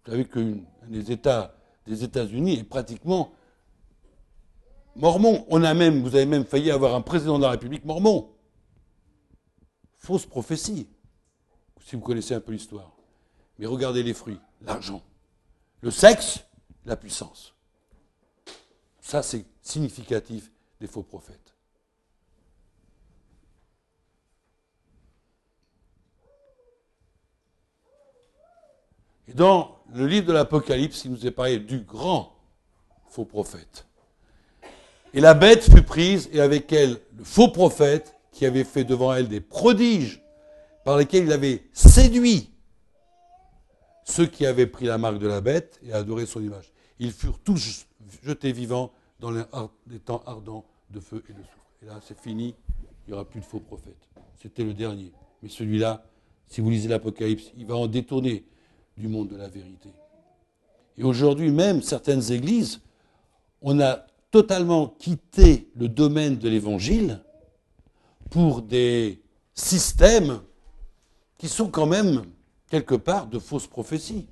[0.04, 0.56] Vous savez qu'un
[0.88, 1.54] des États
[1.86, 3.32] des États-Unis est pratiquement
[4.96, 5.44] mormon.
[5.48, 8.32] On a même, vous avez même failli avoir un président de la République mormon
[10.02, 10.88] fausse prophétie,
[11.84, 12.92] si vous connaissez un peu l'histoire.
[13.58, 15.02] Mais regardez les fruits, l'argent,
[15.80, 16.40] le sexe,
[16.84, 17.54] la puissance.
[19.00, 20.50] Ça, c'est significatif
[20.80, 21.54] des faux prophètes.
[29.28, 32.36] Et dans le livre de l'Apocalypse, il nous est parlé du grand
[33.06, 33.86] faux prophète.
[35.14, 39.12] Et la bête fut prise, et avec elle le faux prophète, qui avait fait devant
[39.12, 40.22] elle des prodiges
[40.84, 42.50] par lesquels il avait séduit
[44.04, 46.72] ceux qui avaient pris la marque de la bête et adoré son image.
[46.98, 47.86] Ils furent tous
[48.24, 51.66] jetés vivants dans les temps ardents de feu et de soufre.
[51.82, 52.54] Et là, c'est fini,
[53.06, 54.08] il n'y aura plus de faux prophètes.
[54.40, 55.12] C'était le dernier.
[55.42, 56.04] Mais celui-là,
[56.46, 58.44] si vous lisez l'Apocalypse, il va en détourner
[58.96, 59.90] du monde de la vérité.
[60.98, 62.80] Et aujourd'hui, même certaines églises,
[63.60, 67.22] on a totalement quitté le domaine de l'évangile
[68.30, 69.22] pour des
[69.54, 70.40] systèmes
[71.38, 72.24] qui sont quand même
[72.68, 74.26] quelque part de fausses prophéties,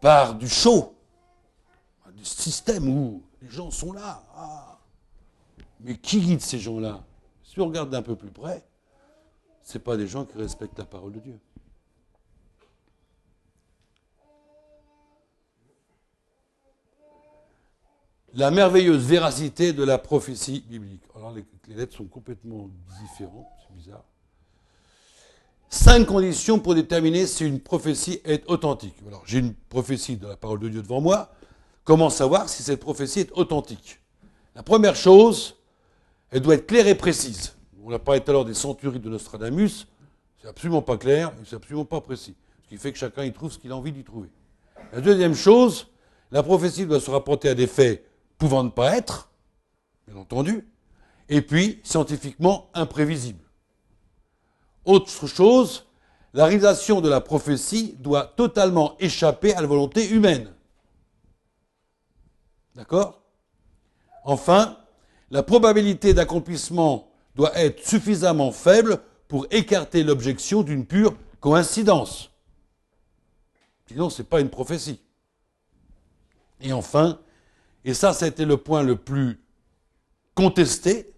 [0.00, 0.94] par du show,
[2.16, 4.24] des systèmes où les gens sont là.
[4.34, 4.78] Ah.
[5.80, 7.04] Mais qui guide ces gens-là?
[7.44, 8.66] Si on regarde d'un peu plus près,
[9.62, 11.38] ce pas des gens qui respectent la parole de Dieu.
[18.36, 21.02] La merveilleuse véracité de la prophétie biblique.
[21.16, 21.44] Alors les,
[21.74, 22.68] lettres sont complètement
[23.00, 24.04] différentes, c'est bizarre.
[25.68, 28.94] Cinq conditions pour déterminer si une prophétie est authentique.
[29.08, 31.32] Alors j'ai une prophétie de la parole de Dieu devant moi.
[31.82, 34.00] Comment savoir si cette prophétie est authentique?
[34.54, 35.56] La première chose,
[36.30, 37.54] elle doit être claire et précise.
[37.82, 39.86] On a parlé tout à l'heure des centuries de Nostradamus.
[40.40, 42.34] C'est absolument pas clair et c'est absolument pas précis.
[42.64, 44.28] Ce qui fait que chacun y trouve ce qu'il a envie d'y trouver.
[44.92, 45.88] La deuxième chose,
[46.30, 48.05] la prophétie doit se rapporter à des faits
[48.38, 49.30] pouvant ne pas être,
[50.06, 50.66] bien entendu,
[51.28, 53.42] et puis scientifiquement imprévisible.
[54.84, 55.86] Autre chose,
[56.32, 60.52] la réalisation de la prophétie doit totalement échapper à la volonté humaine.
[62.74, 63.22] D'accord?
[64.22, 64.78] Enfin,
[65.30, 72.30] la probabilité d'accomplissement doit être suffisamment faible pour écarter l'objection d'une pure coïncidence.
[73.88, 75.00] Sinon, ce n'est pas une prophétie.
[76.60, 77.18] Et enfin,
[77.86, 79.40] et ça, c'était le point le plus
[80.34, 81.14] contesté,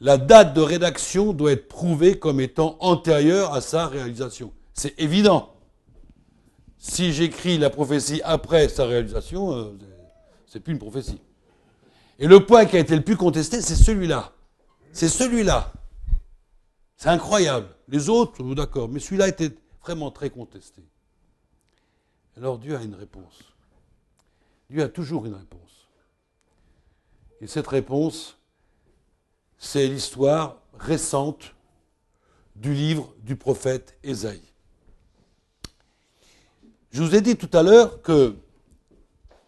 [0.00, 4.52] la date de rédaction doit être prouvée comme étant antérieure à sa réalisation.
[4.74, 5.54] C'est évident.
[6.78, 9.78] Si j'écris la prophétie après sa réalisation, euh,
[10.46, 11.20] c'est plus une prophétie.
[12.18, 14.32] Et le point qui a été le plus contesté, c'est celui-là.
[14.92, 15.72] C'est celui-là.
[16.96, 17.68] C'est incroyable.
[17.86, 20.82] Les autres, d'accord, mais celui-là était vraiment très contesté.
[22.36, 23.44] Alors Dieu a une réponse.
[24.70, 25.67] Dieu a toujours une réponse.
[27.40, 28.36] Et cette réponse,
[29.58, 31.54] c'est l'histoire récente
[32.56, 34.42] du livre du prophète Ésaïe.
[36.90, 38.34] Je vous ai dit tout à l'heure que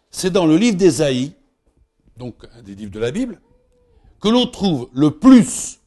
[0.09, 1.33] c'est dans le livre d'Ésaïe,
[2.17, 3.41] donc un des livres de la Bible,
[4.21, 5.79] que l'on trouve le plus,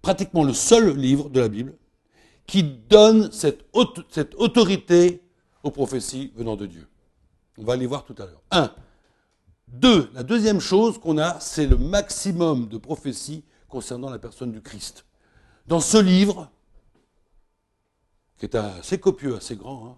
[0.00, 1.74] pratiquement le seul livre de la Bible,
[2.46, 5.22] qui donne cette, autorité
[5.62, 6.88] aux prophéties venant de Dieu.
[7.58, 8.42] On va aller voir tout à l'heure.
[8.50, 8.72] Un,
[9.72, 14.60] deux, la deuxième chose qu'on a, c'est le maximum de prophéties concernant la personne du
[14.60, 15.04] Christ.
[15.66, 16.50] Dans ce livre,
[18.38, 19.96] qui est assez copieux, assez grand, hein,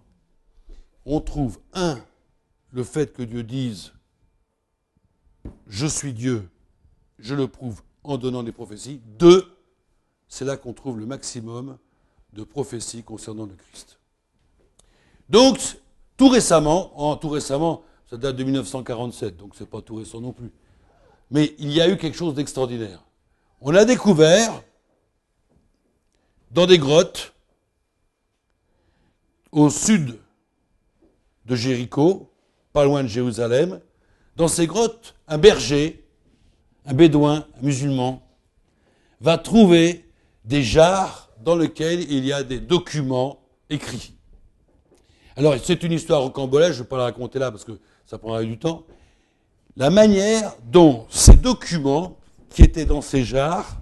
[1.07, 1.99] on trouve, un,
[2.71, 3.93] le fait que Dieu dise
[5.67, 6.49] Je suis Dieu,
[7.19, 9.01] je le prouve en donnant des prophéties.
[9.19, 9.47] Deux,
[10.29, 11.79] c'est là qu'on trouve le maximum
[12.33, 13.99] de prophéties concernant le Christ.
[15.29, 15.79] Donc,
[16.17, 20.53] tout récemment, tout récemment, ça date de 1947, donc c'est pas tout récent non plus.
[21.31, 23.03] Mais il y a eu quelque chose d'extraordinaire.
[23.63, 24.63] On a découvert,
[26.51, 27.33] dans des grottes,
[29.51, 30.19] au sud
[31.47, 32.31] de Jéricho,
[32.75, 33.81] pas loin de Jérusalem,
[34.37, 36.05] dans ces grottes, un berger,
[36.85, 38.23] un bédouin, un musulman,
[39.23, 40.07] va trouver
[40.45, 44.13] des jarres dans lesquelles il y a des documents écrits.
[45.35, 47.81] Alors, c'est une histoire rocambolesque, je ne vais pas la raconter là parce que
[48.13, 48.85] ça prendrait du temps,
[49.75, 52.19] la manière dont ces documents
[52.51, 53.81] qui étaient dans ces jarres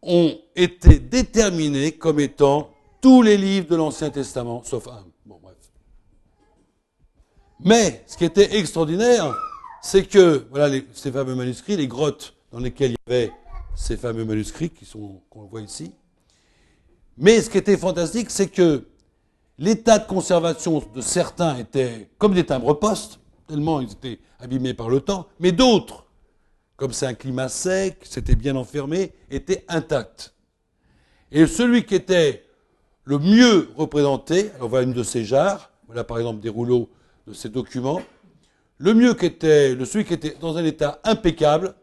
[0.00, 2.70] ont été déterminés comme étant
[3.02, 5.04] tous les livres de l'Ancien Testament, sauf un.
[5.26, 5.54] Bon, bref.
[7.62, 9.34] Mais ce qui était extraordinaire,
[9.82, 13.32] c'est que, voilà, ces fameux manuscrits, les grottes dans lesquelles il y avait
[13.76, 14.72] ces fameux manuscrits
[15.28, 15.92] qu'on voit ici.
[17.18, 18.86] Mais ce qui était fantastique, c'est que
[19.60, 25.00] L'état de conservation de certains était comme des timbres-postes, tellement ils étaient abîmés par le
[25.00, 26.06] temps, mais d'autres,
[26.76, 30.32] comme c'est un climat sec, c'était bien enfermé, étaient intacts.
[31.30, 32.42] Et celui qui était
[33.04, 36.88] le mieux représenté, alors voilà une de ces jarres, voilà par exemple des rouleaux
[37.26, 38.00] de ces documents,
[38.78, 41.74] le mieux qui était, le celui qui était dans un état impeccable,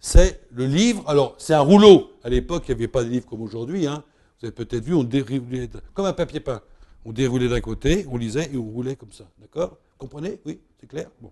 [0.00, 1.04] c'est le livre.
[1.06, 2.10] Alors, c'est un rouleau.
[2.24, 3.86] À l'époque, il n'y avait pas de livres comme aujourd'hui.
[3.86, 4.02] Hein.
[4.40, 6.60] Vous avez peut-être vu, on dérive comme un papier peint.
[7.04, 9.24] On déroulait d'un côté, on lisait et on roulait comme ça.
[9.38, 9.78] D'accord?
[9.98, 10.40] Comprenez?
[10.44, 11.10] Oui C'est clair?
[11.20, 11.30] Bon.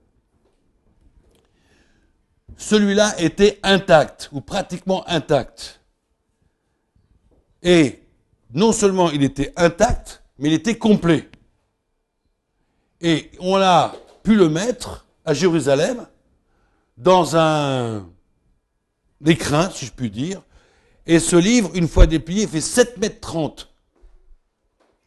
[2.56, 5.80] Celui-là était intact, ou pratiquement intact.
[7.62, 8.02] Et
[8.52, 11.30] non seulement il était intact, mais il était complet.
[13.00, 16.06] Et on a pu le mettre à Jérusalem
[16.96, 18.08] dans un
[19.24, 20.42] écrin, si je puis dire.
[21.06, 23.71] Et ce livre, une fois déplié, fait 7 mètres 30.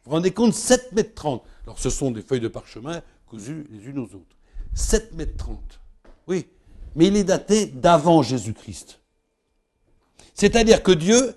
[0.06, 1.42] Vous vous rendez compte 7 mètres 30.
[1.64, 4.36] Alors ce sont des feuilles de parchemin cousues les unes aux autres.
[4.72, 5.58] 7 mètres 30.
[6.28, 6.46] Oui,
[6.94, 9.00] mais il est daté d'avant Jésus-Christ.
[10.32, 11.34] C'est-à-dire que Dieu,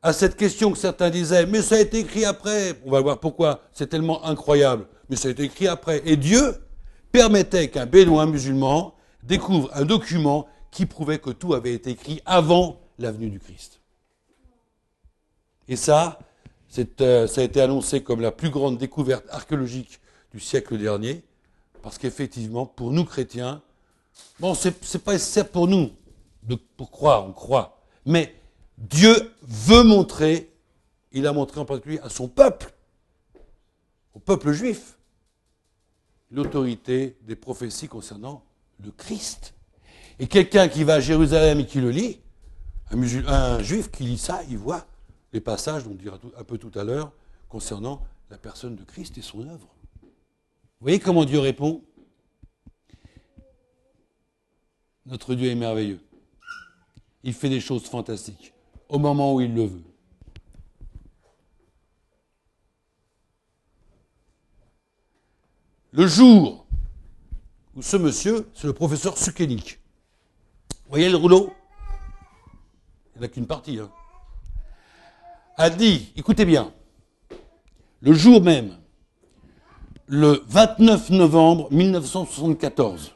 [0.00, 3.20] à cette question que certains disaient, mais ça a été écrit après, on va voir
[3.20, 6.00] pourquoi, c'est tellement incroyable, mais ça a été écrit après.
[6.06, 6.54] Et Dieu
[7.12, 12.80] permettait qu'un bédouin musulman découvre un document qui prouvait que tout avait été écrit avant
[12.98, 13.82] la venue du Christ.
[15.68, 16.20] Et ça,
[17.00, 20.00] euh, ça a été annoncé comme la plus grande découverte archéologique
[20.32, 21.22] du siècle dernier.
[21.82, 23.62] Parce qu'effectivement, pour nous chrétiens,
[24.38, 25.90] bon, c'est n'est pas nécessaire pour nous
[26.42, 27.82] de, pour croire, on croit.
[28.06, 28.34] Mais
[28.78, 30.50] Dieu veut montrer,
[31.12, 32.72] il a montré en particulier à son peuple,
[34.14, 34.98] au peuple juif,
[36.30, 38.44] l'autorité des prophéties concernant
[38.84, 39.54] le Christ.
[40.18, 42.20] Et quelqu'un qui va à Jérusalem et qui le lit,
[42.90, 44.86] un juif qui lit ça, il voit
[45.32, 47.12] les passages, on dira un peu tout à l'heure,
[47.48, 49.68] concernant la personne de Christ et son œuvre.
[50.02, 51.82] Vous voyez comment Dieu répond?
[55.06, 56.00] Notre Dieu est merveilleux.
[57.22, 58.54] Il fait des choses fantastiques
[58.88, 59.82] au moment où il le veut.
[65.92, 66.66] Le jour
[67.74, 69.80] où ce monsieur, c'est le professeur Sukenik.
[70.84, 71.52] Vous voyez le rouleau?
[73.14, 73.78] Il n'y en a qu'une partie.
[73.78, 73.90] Hein.
[75.60, 76.72] A dit, écoutez bien,
[78.00, 78.78] le jour même,
[80.06, 83.14] le 29 novembre 1974,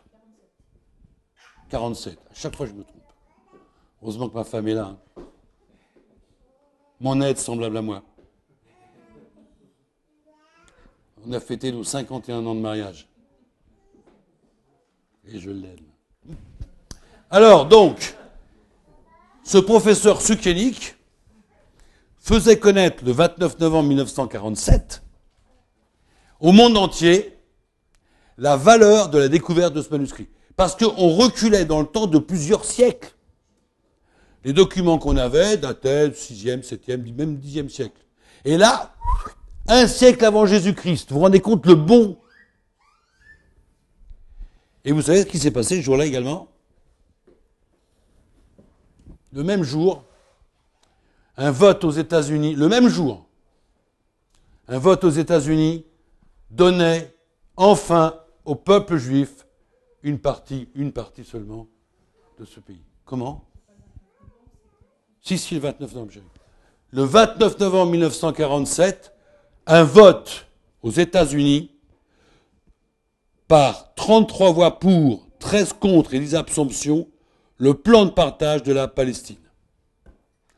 [1.71, 3.01] 47, à chaque fois je me trompe.
[4.03, 4.95] Heureusement que ma femme est là.
[5.17, 5.23] Hein.
[7.01, 8.03] Mon aide semblable à moi.
[11.27, 13.09] On a fêté nos 51 ans de mariage.
[15.27, 16.37] Et je l'aime.
[17.31, 18.15] Alors, donc,
[19.45, 20.95] ce professeur Sukenik
[22.25, 25.03] faisait connaître le 29 novembre 1947
[26.41, 27.37] au monde entier
[28.39, 30.29] la valeur de la découverte de ce manuscrit.
[30.57, 33.15] Parce qu'on reculait dans le temps de plusieurs siècles.
[34.43, 38.01] Les documents qu'on avait dataient du 6e, 7e, même 10e siècle.
[38.47, 38.95] Et là,
[39.69, 42.17] un siècle avant Jésus-Christ, vous vous rendez compte le bon?
[44.87, 46.49] Et vous savez ce qui s'est passé ce jour-là également?
[49.33, 50.05] Le même jour,
[51.37, 53.27] un vote aux États-Unis, le même jour,
[54.69, 55.85] un vote aux États-Unis
[56.51, 57.15] donnait
[57.57, 59.47] enfin au peuple juif
[60.03, 61.67] une partie, une partie seulement
[62.39, 62.83] de ce pays.
[63.05, 63.45] Comment?
[65.21, 66.13] Si, si, le 29 novembre.
[66.91, 69.13] Le 29 novembre 1947,
[69.67, 70.47] un vote
[70.83, 71.71] aux États-Unis
[73.49, 77.09] par 33 voix pour, 13 contre et 10 abstentions,
[77.57, 79.37] le plan de partage de la Palestine.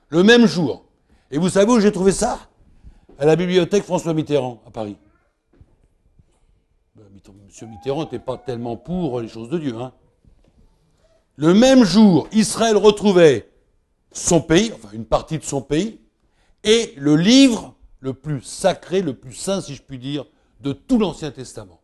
[0.09, 0.85] Le même jour.
[1.31, 2.49] Et vous savez où j'ai trouvé ça?
[3.19, 4.97] À la bibliothèque François Mitterrand, à Paris.
[7.47, 9.75] Monsieur Mitterrand n'était pas tellement pour les choses de Dieu.
[9.77, 9.95] Hein.
[11.37, 13.51] Le même jour, Israël retrouvait
[14.13, 16.01] son pays, enfin une partie de son pays,
[16.65, 20.27] et le livre le plus sacré, le plus saint, si je puis dire,
[20.61, 21.81] de tout l'Ancien Testament,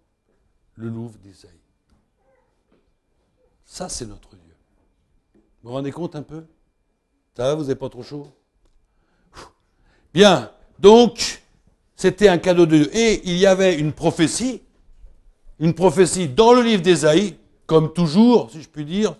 [0.74, 1.50] le Louvre d'Isaïe.
[3.64, 4.54] Ça, c'est notre Dieu.
[5.34, 6.44] Vous vous rendez compte un peu?
[7.36, 8.28] Ça va, vous n'êtes pas trop chaud?
[10.12, 11.42] Bien, donc,
[11.96, 12.96] c'était un cadeau de Dieu.
[12.96, 14.62] Et il y avait une prophétie
[15.62, 19.14] une prophétie dans le livre d'Ésaïe, comme toujours, si je puis dire,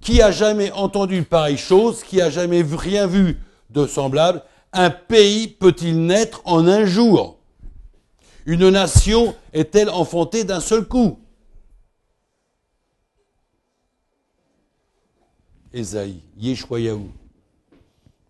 [0.00, 3.38] qui a jamais entendu pareille chose, qui a jamais rien vu
[3.70, 7.38] de semblable, un pays peut-il naître en un jour?
[8.44, 11.20] Une nation est-elle enfantée d'un seul coup?
[15.72, 16.80] Ésaïe, Yeshua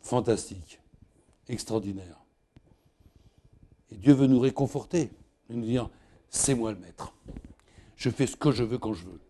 [0.03, 0.81] fantastique,
[1.49, 2.19] extraordinaire.
[3.91, 5.11] Et Dieu veut nous réconforter,
[5.49, 5.89] nous dire,
[6.29, 7.15] c'est moi le maître.
[7.97, 9.21] Je fais ce que je veux quand je veux.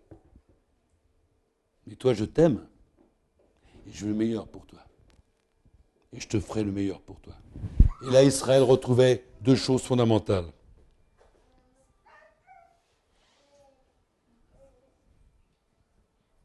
[1.87, 2.67] Mais toi, je t'aime
[3.87, 4.79] et je veux le meilleur pour toi.
[6.13, 7.35] Et je te ferai le meilleur pour toi.
[8.07, 10.47] Et là, Israël retrouvait deux choses fondamentales.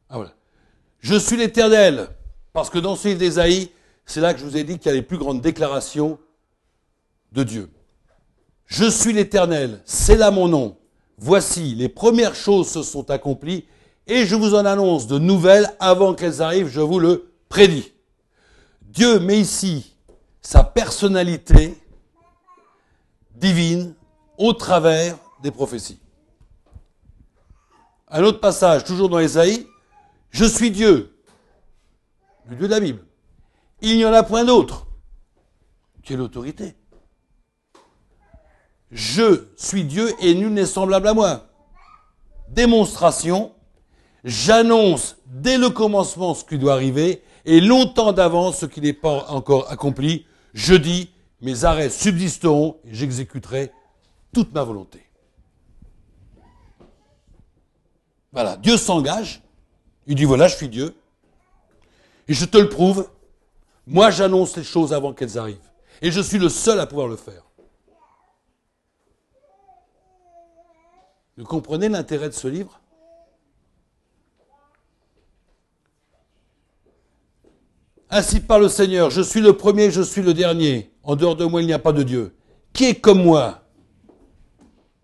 [0.08, 0.34] Ah voilà.
[1.00, 2.08] Je suis l'Éternel.
[2.52, 3.70] Parce que dans ce livre d'Ésaïe,
[4.08, 6.18] c'est là que je vous ai dit qu'il y a les plus grandes déclarations
[7.32, 7.70] de Dieu.
[8.64, 10.78] Je suis l'Éternel, c'est là mon nom.
[11.18, 13.66] Voici, les premières choses se sont accomplies
[14.06, 17.92] et je vous en annonce de nouvelles avant qu'elles arrivent, je vous le prédis.
[18.80, 19.94] Dieu met ici
[20.40, 21.76] sa personnalité
[23.34, 23.94] divine
[24.38, 26.00] au travers des prophéties.
[28.08, 29.66] Un autre passage, toujours dans Ésaïe,
[30.30, 31.14] je suis Dieu,
[32.48, 33.00] le Dieu de la Bible.
[33.80, 34.86] Il n'y en a point d'autre.
[36.02, 36.74] Quelle autorité
[38.90, 41.46] je suis Dieu et nul n'est semblable à moi.
[42.48, 43.52] Démonstration,
[44.24, 49.26] j'annonce dès le commencement ce qui doit arriver et longtemps d'avance ce qui n'est pas
[49.28, 50.26] encore accompli.
[50.54, 51.10] Je dis,
[51.42, 53.70] mes arrêts subsisteront et j'exécuterai
[54.32, 55.02] toute ma volonté.
[58.32, 59.42] Voilà, Dieu s'engage.
[60.06, 60.96] Il dit, voilà, je suis Dieu.
[62.26, 63.08] Et je te le prouve.
[63.88, 65.56] Moi, j'annonce les choses avant qu'elles arrivent.
[66.02, 67.42] Et je suis le seul à pouvoir le faire.
[71.38, 72.80] Vous comprenez l'intérêt de ce livre?
[78.10, 80.92] Ainsi parle le Seigneur, je suis le premier, je suis le dernier.
[81.02, 82.36] En dehors de moi, il n'y a pas de Dieu.
[82.72, 83.62] Qui est comme moi?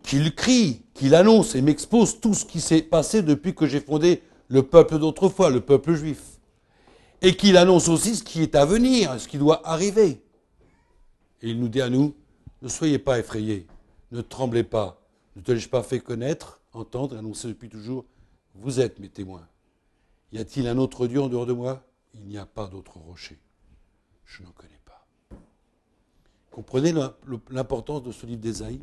[0.03, 4.23] Qu'il crie, qu'il annonce et m'expose tout ce qui s'est passé depuis que j'ai fondé
[4.49, 6.34] le peuple d'autrefois, le peuple juif.
[7.25, 10.23] Et qu'il annonce aussi ce qui est à venir, ce qui doit arriver.
[11.41, 12.15] Et il nous dit à nous,
[12.61, 13.67] ne soyez pas effrayés,
[14.13, 15.01] ne tremblez pas,
[15.35, 18.05] ne te l'ai-je pas fait connaître, entendre, annoncer depuis toujours,
[18.55, 19.49] vous êtes mes témoins.
[20.33, 21.83] Y a-t-il un autre Dieu en dehors de moi?
[22.15, 23.39] Il n'y a pas d'autre rocher.
[24.27, 25.07] Je n'en connais pas.
[26.51, 26.93] Comprenez
[27.51, 28.83] l'importance de ce livre d'Ésaïe?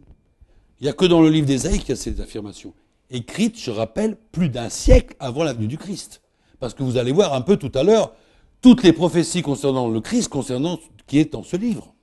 [0.79, 2.73] Il n'y a que dans le livre d'Ésaïe qu'il y a ces affirmations.
[3.11, 6.23] Écrites, je rappelle, plus d'un siècle avant la venue du Christ.
[6.59, 8.15] Parce que vous allez voir un peu tout à l'heure
[8.61, 11.93] toutes les prophéties concernant le Christ, concernant ce qui est dans ce livre.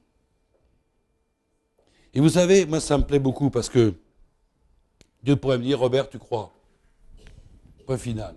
[2.14, 3.94] Et vous savez, moi ça me plaît beaucoup parce que
[5.22, 6.52] Dieu pourrait me dire, Robert, tu crois?
[7.86, 8.34] Point final.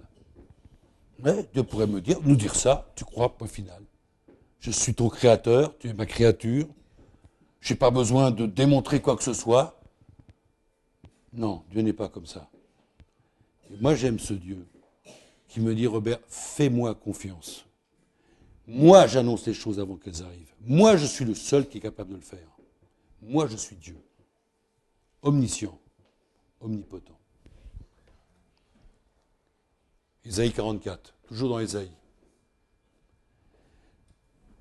[1.20, 3.82] Mais Dieu pourrait me dire, nous dire ça, tu crois, point final.
[4.60, 6.68] Je suis ton créateur, tu es ma créature.
[7.60, 9.80] Je n'ai pas besoin de démontrer quoi que ce soit.
[11.34, 12.50] Non, Dieu n'est pas comme ça.
[13.80, 14.68] Moi, j'aime ce Dieu
[15.48, 17.66] qui me dit, Robert, fais-moi confiance.
[18.74, 20.54] Moi, j'annonce les choses avant qu'elles arrivent.
[20.62, 22.48] Moi, je suis le seul qui est capable de le faire.
[23.22, 23.98] Moi, je suis Dieu.
[25.22, 25.78] Omniscient,
[26.62, 27.20] omnipotent.
[30.24, 31.92] Isaïe 44, toujours dans Isaïe.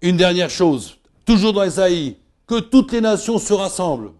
[0.02, 2.16] Une dernière chose, toujours dans Isaïe,
[2.48, 4.12] que toutes les nations se rassemblent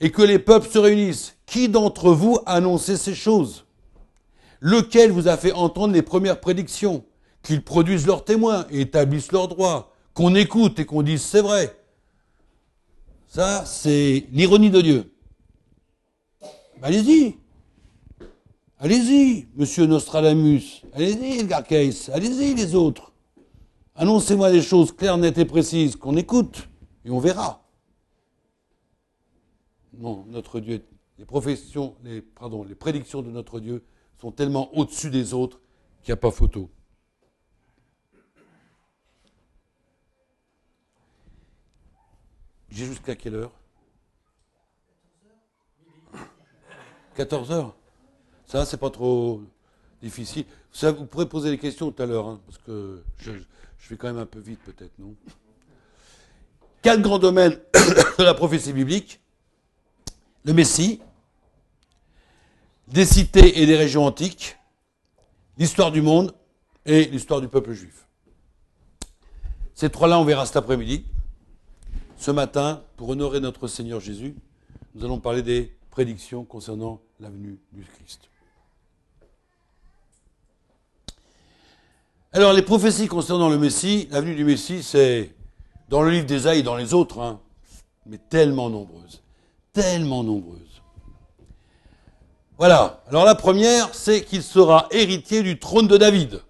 [0.00, 1.36] et que les peuples se réunissent.
[1.44, 3.66] Qui d'entre vous a annoncé ces choses?
[4.60, 7.04] Lequel vous a fait entendre les premières prédictions?
[7.42, 11.76] Qu'ils produisent leurs témoins et établissent leurs droits, qu'on écoute et qu'on dise c'est vrai.
[13.26, 15.12] Ça, c'est l'ironie de Dieu.
[16.82, 17.36] Allez-y.
[18.78, 20.82] Allez-y, monsieur Nostradamus.
[20.94, 22.10] Allez-y, Edgar Case.
[22.12, 23.12] Allez-y, les autres.
[23.94, 26.68] Annoncez-moi des choses claires, nettes et précises qu'on écoute
[27.04, 27.62] et on verra.
[29.98, 30.82] Non, notre Dieu,
[31.18, 31.94] les professions,
[32.34, 33.84] pardon, les prédictions de notre Dieu
[34.18, 35.60] sont tellement au-dessus des autres
[36.02, 36.70] qu'il n'y a pas photo.
[42.70, 43.52] J'ai jusqu'à quelle heure
[47.16, 47.74] 14 heures
[48.46, 49.42] Ça, c'est pas trop
[50.02, 50.44] difficile.
[50.72, 53.32] Ça, vous pourrez poser des questions tout à l'heure, hein, parce que je,
[53.78, 55.14] je vais quand même un peu vite, peut-être, non?
[56.82, 57.58] Quatre grands domaines
[58.18, 59.20] de la prophétie biblique
[60.44, 61.00] le Messie,
[62.88, 64.56] des cités et des régions antiques,
[65.58, 66.34] l'histoire du monde
[66.86, 68.06] et l'histoire du peuple juif.
[69.74, 71.04] Ces trois-là, on verra cet après-midi.
[72.20, 74.36] Ce matin, pour honorer notre Seigneur Jésus,
[74.94, 78.28] nous allons parler des prédictions concernant la venue du Christ.
[82.34, 85.34] Alors, les prophéties concernant le Messie, la venue du Messie, c'est
[85.88, 87.40] dans le livre d'Ésaïe et dans les autres, hein,
[88.04, 89.22] mais tellement nombreuses,
[89.72, 90.82] tellement nombreuses.
[92.58, 93.02] Voilà.
[93.08, 96.42] Alors, la première, c'est qu'il sera héritier du trône de David.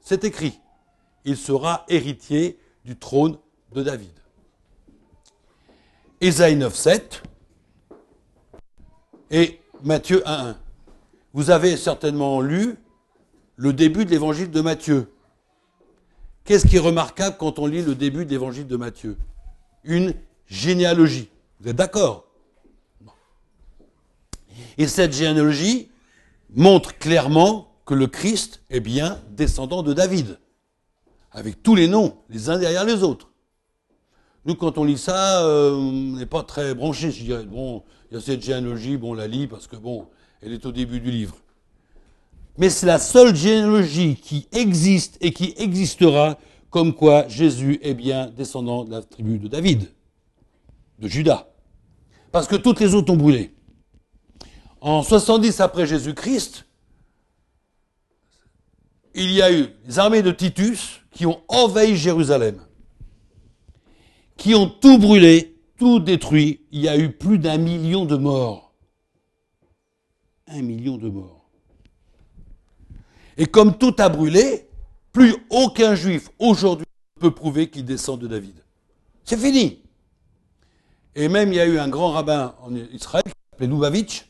[0.00, 0.58] C'est écrit.
[1.24, 3.38] Il sera héritier du trône
[3.72, 4.10] de David.
[6.20, 7.22] Ésaïe 9.7
[9.30, 10.56] et Matthieu 1.1.
[11.32, 12.76] Vous avez certainement lu
[13.56, 15.12] le début de l'évangile de Matthieu.
[16.44, 19.16] Qu'est-ce qui est remarquable quand on lit le début de l'évangile de Matthieu?
[19.84, 20.14] Une
[20.46, 21.28] généalogie.
[21.60, 22.24] Vous êtes d'accord?
[24.78, 25.90] Et cette généalogie
[26.50, 30.38] montre clairement que le Christ est bien descendant de David,
[31.32, 33.30] avec tous les noms, les uns derrière les autres.
[34.48, 37.44] Nous, quand on lit ça, euh, on n'est pas très branché, je dirais.
[37.44, 40.06] Bon, il y a cette généalogie, bon, on la lit parce que, bon,
[40.40, 41.36] elle est au début du livre.
[42.56, 46.38] Mais c'est la seule généalogie qui existe et qui existera
[46.70, 49.92] comme quoi Jésus est bien descendant de la tribu de David,
[50.98, 51.46] de Judas.
[52.32, 53.54] Parce que toutes les autres ont brûlé.
[54.80, 56.64] En 70 après Jésus-Christ,
[59.14, 62.62] il y a eu les armées de Titus qui ont envahi Jérusalem
[64.38, 66.62] qui ont tout brûlé, tout détruit.
[66.72, 68.72] Il y a eu plus d'un million de morts.
[70.46, 71.50] Un million de morts.
[73.36, 74.68] Et comme tout a brûlé,
[75.12, 76.86] plus aucun juif aujourd'hui
[77.20, 78.62] peut prouver qu'il descend de David.
[79.24, 79.82] C'est fini.
[81.14, 84.24] Et même il y a eu un grand rabbin en Israël qui s'appelait Lubavitch.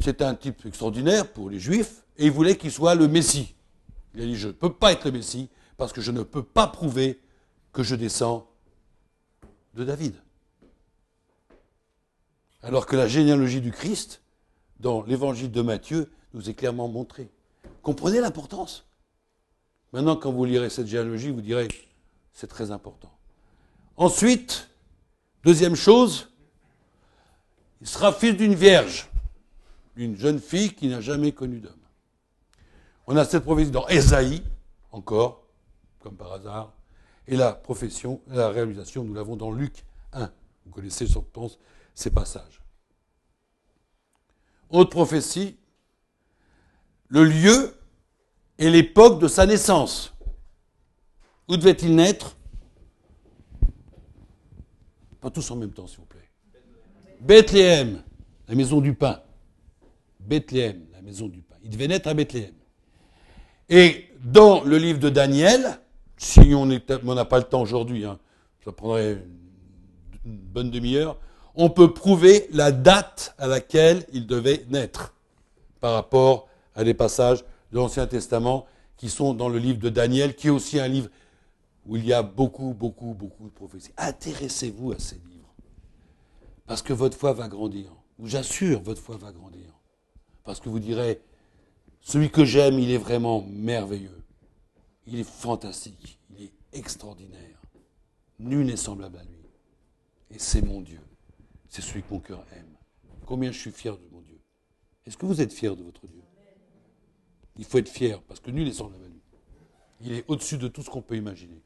[0.00, 3.54] C'était un type extraordinaire pour les juifs et il voulait qu'il soit le Messie.
[4.14, 6.42] Il a dit Je ne peux pas être le Messie parce que je ne peux
[6.42, 7.20] pas prouver
[7.72, 8.46] que je descends
[9.74, 10.14] de David.
[12.62, 14.22] Alors que la généalogie du Christ,
[14.80, 17.30] dans l'évangile de Matthieu, nous est clairement montrée.
[17.82, 18.86] Comprenez l'importance
[19.92, 21.68] Maintenant, quand vous lirez cette généalogie, vous direz,
[22.32, 23.12] c'est très important.
[23.96, 24.70] Ensuite,
[25.44, 26.30] deuxième chose,
[27.82, 29.10] il sera fils d'une vierge,
[29.96, 31.74] d'une jeune fille qui n'a jamais connu d'homme.
[33.06, 34.42] On a cette prophétie dans Ésaïe,
[34.92, 35.42] encore,
[36.00, 36.72] comme par hasard,
[37.26, 40.30] et la profession, la réalisation, nous l'avons dans Luc 1.
[40.66, 41.58] Vous connaissez, je pense,
[41.94, 42.62] ces passages.
[44.70, 45.56] Autre prophétie,
[47.08, 47.76] le lieu
[48.58, 50.14] et l'époque de sa naissance.
[51.48, 52.36] Où devait-il naître?
[55.20, 56.30] Pas tous en même temps, s'il vous plaît.
[57.20, 58.02] Bethléem,
[58.48, 59.22] la maison du pain.
[60.20, 61.56] Bethléem, la maison du pain.
[61.62, 62.54] Il devait naître à Bethléem.
[63.68, 65.80] Et dans le livre de Daniel,
[66.22, 68.16] si on n'a pas le temps aujourd'hui, hein,
[68.64, 69.18] ça prendrait
[70.24, 71.18] une bonne demi-heure,
[71.56, 75.14] on peut prouver la date à laquelle il devait naître
[75.80, 78.66] par rapport à des passages de l'Ancien Testament
[78.96, 81.08] qui sont dans le livre de Daniel, qui est aussi un livre
[81.86, 83.90] où il y a beaucoup, beaucoup, beaucoup de prophéties.
[83.98, 85.52] Intéressez-vous à ces livres,
[86.68, 87.90] parce que votre foi va grandir.
[88.22, 89.74] J'assure, votre foi va grandir.
[90.44, 91.20] Parce que vous direz,
[92.00, 94.21] celui que j'aime, il est vraiment merveilleux.
[95.06, 97.60] Il est fantastique, il est extraordinaire.
[98.38, 99.38] Nul n'est semblable à lui.
[100.30, 101.00] Et c'est mon Dieu.
[101.68, 102.76] C'est celui que mon cœur aime.
[103.26, 104.40] Combien je suis fier de mon Dieu.
[105.06, 106.22] Est-ce que vous êtes fier de votre Dieu?
[107.56, 109.12] Il faut être fier, parce que nul n'est sans la value.
[110.00, 111.62] Il est au-dessus de tout ce qu'on peut imaginer.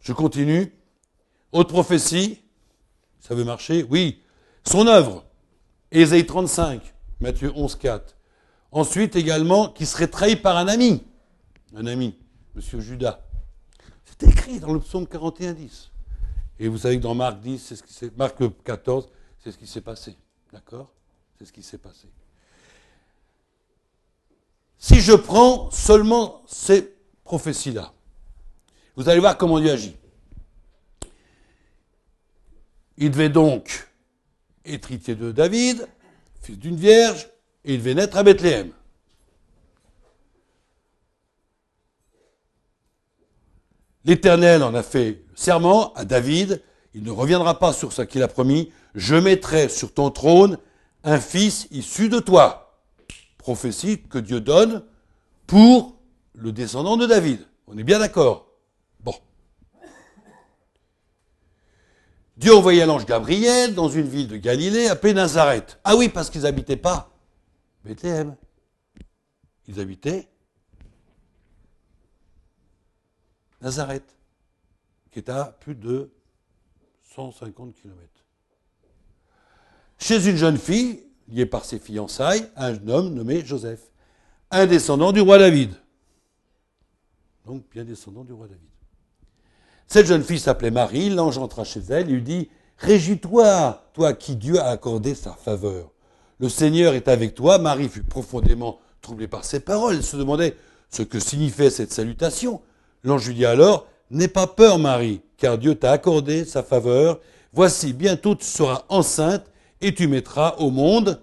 [0.00, 0.72] Je continue.
[1.52, 2.42] Autre prophétie,
[3.20, 3.82] ça veut marcher?
[3.84, 4.22] Oui.
[4.64, 5.24] Son œuvre,
[5.90, 8.17] Ésaïe 35, Matthieu 11, 4.
[8.70, 11.04] Ensuite également, qui serait trahi par un ami.
[11.74, 12.18] Un ami,
[12.54, 13.20] Monsieur Judas.
[14.04, 15.90] C'est écrit dans le psaume 41, 10.
[16.60, 19.08] Et vous savez que dans Marc 10, c'est ce qui Marc 14,
[19.38, 20.16] c'est ce qui s'est passé.
[20.52, 20.92] D'accord?
[21.38, 22.08] C'est ce qui s'est passé.
[24.76, 26.94] Si je prends seulement ces
[27.24, 27.92] prophéties-là,
[28.96, 29.96] vous allez voir comment Dieu agit.
[32.96, 33.88] Il devait donc
[34.64, 35.88] être de David,
[36.42, 37.28] fils d'une vierge,
[37.74, 38.72] il devait naître à Bethléem.
[44.04, 46.62] L'Éternel en a fait serment à David,
[46.94, 50.58] il ne reviendra pas sur ce qu'il a promis, je mettrai sur ton trône
[51.04, 52.80] un fils issu de toi.
[53.36, 54.82] Prophétie que Dieu donne
[55.46, 55.96] pour
[56.34, 57.46] le descendant de David.
[57.66, 58.46] On est bien d'accord
[59.00, 59.14] Bon.
[62.38, 65.78] Dieu envoya l'ange Gabriel dans une ville de Galilée appelée Nazareth.
[65.84, 67.10] Ah oui, parce qu'ils n'habitaient pas
[67.88, 68.36] Bethléem.
[69.66, 70.28] Ils habitaient
[73.60, 74.16] Nazareth,
[75.10, 76.10] qui est à plus de
[77.02, 78.18] 150 kilomètres
[79.98, 83.90] chez une jeune fille, liée par ses fiançailles, un homme nommé Joseph,
[84.50, 85.74] un descendant du roi David.
[87.44, 88.62] Donc bien descendant du roi David.
[89.86, 94.36] Cette jeune fille s'appelait Marie, l'ange entra chez elle et lui dit, Régis-toi, toi qui
[94.36, 95.90] Dieu a accordé sa faveur.
[96.40, 97.58] Le Seigneur est avec toi.
[97.58, 99.96] Marie fut profondément troublée par ces paroles.
[99.96, 100.56] Elle se demandait
[100.90, 102.60] ce que signifiait cette salutation.
[103.02, 107.20] L'ange lui dit alors, N'aie pas peur, Marie, car Dieu t'a accordé sa faveur.
[107.52, 109.44] Voici, bientôt tu seras enceinte
[109.80, 111.20] et tu mettras au monde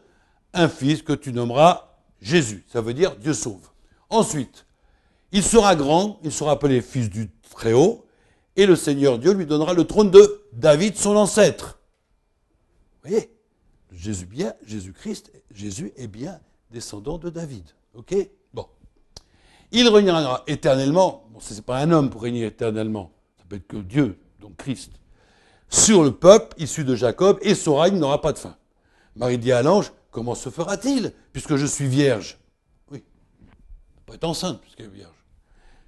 [0.53, 2.63] un fils que tu nommeras Jésus.
[2.71, 3.69] Ça veut dire Dieu sauve.
[4.09, 4.65] Ensuite,
[5.31, 8.05] il sera grand, il sera appelé fils du Très-Haut,
[8.55, 11.79] et le Seigneur Dieu lui donnera le trône de David, son ancêtre.
[13.03, 13.34] Vous voyez?
[14.05, 16.39] Jésus bien, Jésus-Christ, Jésus est bien
[16.69, 17.63] descendant de David.
[17.95, 18.15] Ok?
[18.53, 18.67] Bon.
[19.71, 21.23] Il régnera éternellement.
[21.39, 23.11] Ce n'est pas un homme pour régner éternellement.
[23.37, 24.91] Ça peut être que Dieu, donc Christ
[25.69, 28.55] sur le peuple issu de Jacob, et son règne n'aura pas de fin.
[29.15, 32.37] Marie dit à l'ange, comment se fera-t-il, puisque je suis vierge?
[32.91, 33.03] Oui,
[33.97, 35.15] elle peut être enceinte, puisqu'elle est vierge.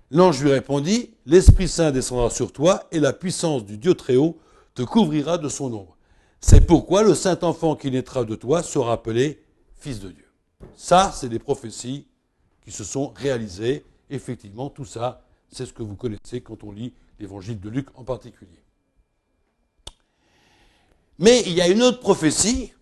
[0.10, 4.40] L'ange lui répondit, l'Esprit Saint descendra sur toi, et la puissance du Dieu Très-Haut
[4.74, 5.97] te couvrira de son ombre.
[6.40, 9.44] C'est pourquoi le saint enfant qui naîtra de toi sera appelé
[9.76, 10.28] Fils de Dieu.
[10.76, 12.08] Ça, c'est des prophéties
[12.64, 13.86] qui se sont réalisées.
[14.10, 18.04] Effectivement, tout ça, c'est ce que vous connaissez quand on lit l'évangile de Luc en
[18.04, 18.64] particulier.
[21.20, 22.74] Mais il y a une autre prophétie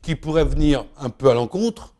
[0.00, 1.94] qui pourrait venir un peu à l'encontre,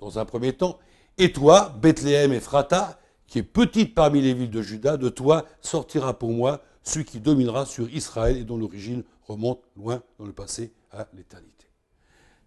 [0.00, 0.78] dans un premier temps.
[1.18, 5.44] Et toi, Bethléem et Phrata, qui est petite parmi les villes de Juda, de toi
[5.60, 10.32] sortira pour moi celui qui dominera sur Israël et dont l'origine remonte loin dans le
[10.32, 11.66] passé à l'éternité.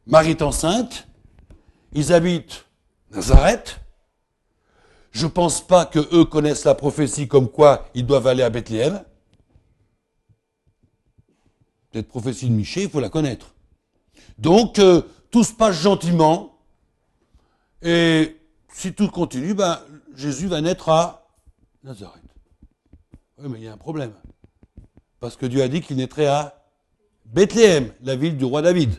[0.08, 1.08] Marie est enceinte,
[1.94, 2.66] ils habitent
[3.12, 3.80] Nazareth.
[5.12, 8.50] Je ne pense pas que eux connaissent la prophétie comme quoi ils doivent aller à
[8.50, 9.04] Bethléem.
[11.94, 13.54] Cette prophétie de Michée, il faut la connaître.
[14.38, 16.58] Donc, euh, tout se passe gentiment.
[17.82, 18.38] Et
[18.74, 19.82] si tout continue, ben,
[20.16, 21.28] Jésus va naître à
[21.84, 22.24] Nazareth.
[23.38, 24.14] Oui, mais il y a un problème.
[25.20, 26.61] Parce que Dieu a dit qu'il naîtrait à
[27.32, 28.92] Bethléem, la ville du roi David.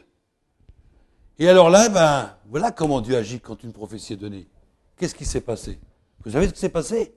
[1.39, 4.49] Et alors là, ben, voilà comment Dieu agit quand une prophétie est donnée.
[4.97, 5.79] Qu'est-ce qui s'est passé?
[6.25, 7.15] Vous savez ce qui s'est passé?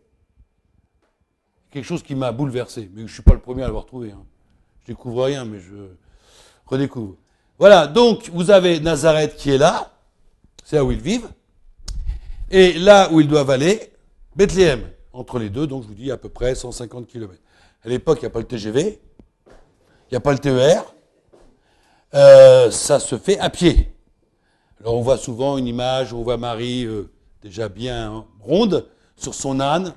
[1.71, 4.11] Quelque chose qui m'a bouleversé, mais je ne suis pas le premier à l'avoir trouvé.
[4.11, 4.25] Hein.
[4.81, 5.89] Je découvre rien, mais je
[6.65, 7.15] redécouvre.
[7.59, 9.93] Voilà, donc vous avez Nazareth qui est là,
[10.63, 11.29] c'est là où ils vivent,
[12.49, 13.93] et là où ils doivent aller,
[14.35, 17.33] Bethléem, entre les deux, donc je vous dis à peu près 150 km.
[17.83, 18.99] À l'époque, il n'y a pas le TGV,
[19.47, 20.94] il n'y a pas le TER,
[22.15, 23.91] euh, ça se fait à pied.
[24.79, 27.09] Alors on voit souvent une image où on voit Marie euh,
[27.41, 29.93] déjà bien ronde sur son âne.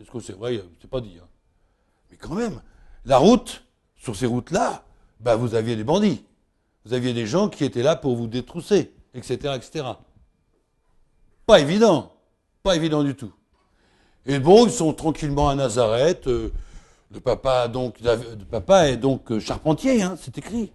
[0.00, 0.62] Est-ce que c'est vrai?
[0.80, 1.18] C'est pas dit.
[1.20, 1.26] Hein.
[2.10, 2.60] Mais quand même,
[3.04, 3.64] la route,
[3.96, 4.84] sur ces routes-là,
[5.20, 6.24] bah, vous aviez des bandits.
[6.84, 9.86] Vous aviez des gens qui étaient là pour vous détrousser, etc., etc.
[11.46, 12.12] Pas évident.
[12.62, 13.32] Pas évident du tout.
[14.26, 16.26] Et bon, ils sont tranquillement à Nazareth.
[16.26, 16.52] Euh,
[17.12, 20.72] le papa, donc, est donc charpentier, hein, c'est écrit.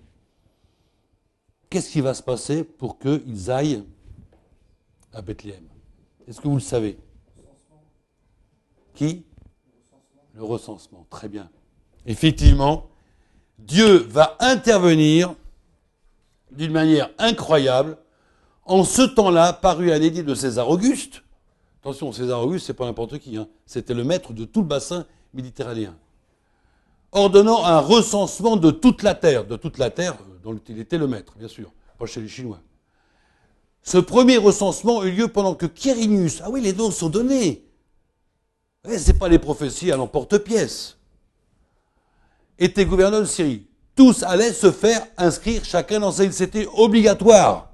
[1.69, 3.83] Qu'est-ce qui va se passer pour qu'ils aillent
[5.13, 5.67] à Bethléem?
[6.27, 6.97] Est-ce que vous le savez?
[8.93, 9.25] Qui?
[10.33, 11.49] Le recensement, très bien.
[12.05, 12.89] Effectivement,
[13.59, 15.35] Dieu va intervenir
[16.51, 17.97] d'une manière incroyable
[18.65, 21.23] en ce temps-là paru un édit de César Auguste.
[21.81, 23.47] Attention, César Auguste, c'est pas n'importe qui, hein.
[23.65, 25.95] c'était le maître de tout le bassin méditerranéen.
[27.11, 30.97] Ordonnant un recensement de toute la terre, de toute la terre euh, dont il était
[30.97, 32.59] le maître, bien sûr, pas chez les Chinois.
[33.81, 37.65] Ce premier recensement eut lieu pendant que Quirinius, ah oui, les noms sont donnés.
[38.85, 40.97] Ce n'est pas les prophéties à l'emporte-pièce.
[42.59, 43.67] Était gouverneur de Syrie.
[43.95, 46.33] Tous allaient se faire inscrire chacun dans sa ville.
[46.33, 47.71] C'était obligatoire.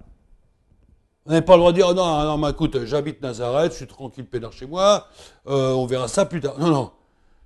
[1.25, 3.77] On n'avait pas le droit de dire, oh non, non, mais écoute, j'habite Nazareth, je
[3.77, 5.07] suis tranquille, pédard chez moi,
[5.47, 6.59] euh, on verra ça plus tard.
[6.59, 6.91] Non, non.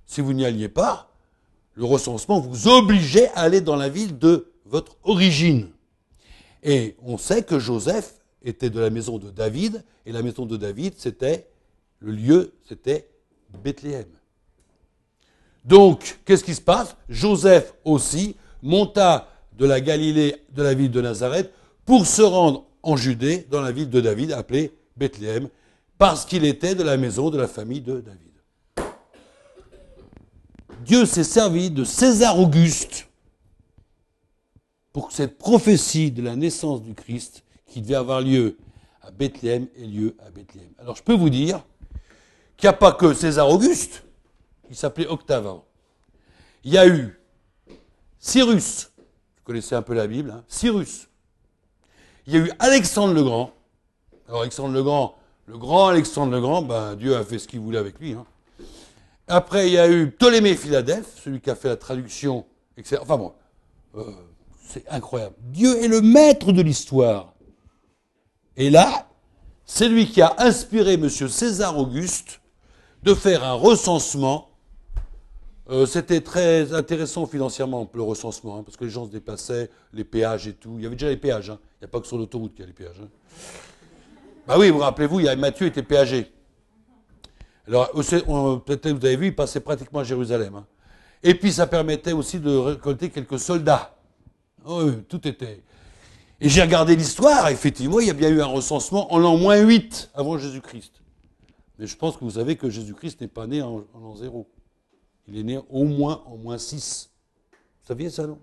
[0.04, 1.07] Si vous n'y alliez pas,
[1.78, 5.68] le recensement vous obligeait à aller dans la ville de votre origine.
[6.64, 10.56] Et on sait que Joseph était de la maison de David, et la maison de
[10.56, 11.46] David, c'était,
[12.00, 13.08] le lieu, c'était
[13.62, 14.08] Bethléem.
[15.64, 16.96] Donc, qu'est-ce qui se passe?
[17.08, 21.52] Joseph aussi monta de la Galilée, de la ville de Nazareth,
[21.86, 25.48] pour se rendre en Judée, dans la ville de David, appelée Bethléem,
[25.96, 28.32] parce qu'il était de la maison de la famille de David.
[30.88, 33.08] Dieu s'est servi de César Auguste
[34.90, 38.56] pour que cette prophétie de la naissance du Christ, qui devait avoir lieu
[39.02, 40.70] à Bethléem, ait lieu à Bethléem.
[40.78, 41.62] Alors je peux vous dire
[42.56, 44.02] qu'il n'y a pas que César Auguste,
[44.70, 45.60] il s'appelait Octave.
[46.64, 47.20] Il y a eu
[48.18, 51.10] Cyrus, vous connaissez un peu la Bible, hein, Cyrus,
[52.26, 53.52] il y a eu Alexandre le Grand.
[54.26, 57.60] Alors Alexandre le Grand, le grand Alexandre le Grand, ben, Dieu a fait ce qu'il
[57.60, 58.14] voulait avec lui.
[58.14, 58.24] Hein.
[59.28, 62.98] Après, il y a eu Ptolémée Philadelphe, celui qui a fait la traduction, etc.
[63.02, 63.32] Enfin bon,
[63.96, 64.04] euh,
[64.66, 65.34] c'est incroyable.
[65.38, 67.34] Dieu est le maître de l'histoire.
[68.56, 69.08] Et là,
[69.64, 71.08] c'est lui qui a inspiré M.
[71.08, 72.40] César Auguste
[73.02, 74.48] de faire un recensement
[75.70, 80.04] euh, c'était très intéressant financièrement, le recensement, hein, parce que les gens se dépassaient, les
[80.04, 80.74] péages et tout.
[80.78, 81.58] Il y avait déjà les péages, hein.
[81.76, 83.00] il n'y a pas que sur l'autoroute qu'il y a les péages.
[83.02, 83.08] Hein.
[84.46, 86.32] Bah oui, vous rappelez-vous, il y a, Matthieu était péagé.
[87.68, 87.90] Alors,
[88.64, 90.64] peut-être vous avez vu, il passait pratiquement à Jérusalem.
[91.22, 93.94] Et puis, ça permettait aussi de récolter quelques soldats.
[94.64, 95.62] Oui, tout était.
[96.40, 99.60] Et j'ai regardé l'histoire, effectivement, il y a bien eu un recensement en l'an moins
[99.60, 101.02] 8 avant Jésus-Christ.
[101.78, 104.48] Mais je pense que vous savez que Jésus-Christ n'est pas né en, l'an 0.
[105.26, 107.10] Il est né au moins en moins 6.
[107.50, 108.38] Vous saviez ça, non,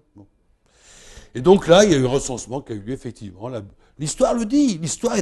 [1.33, 3.49] Et donc là, il y a eu un recensement qui a eu lieu, effectivement.
[3.97, 5.15] L'histoire le dit, l'histoire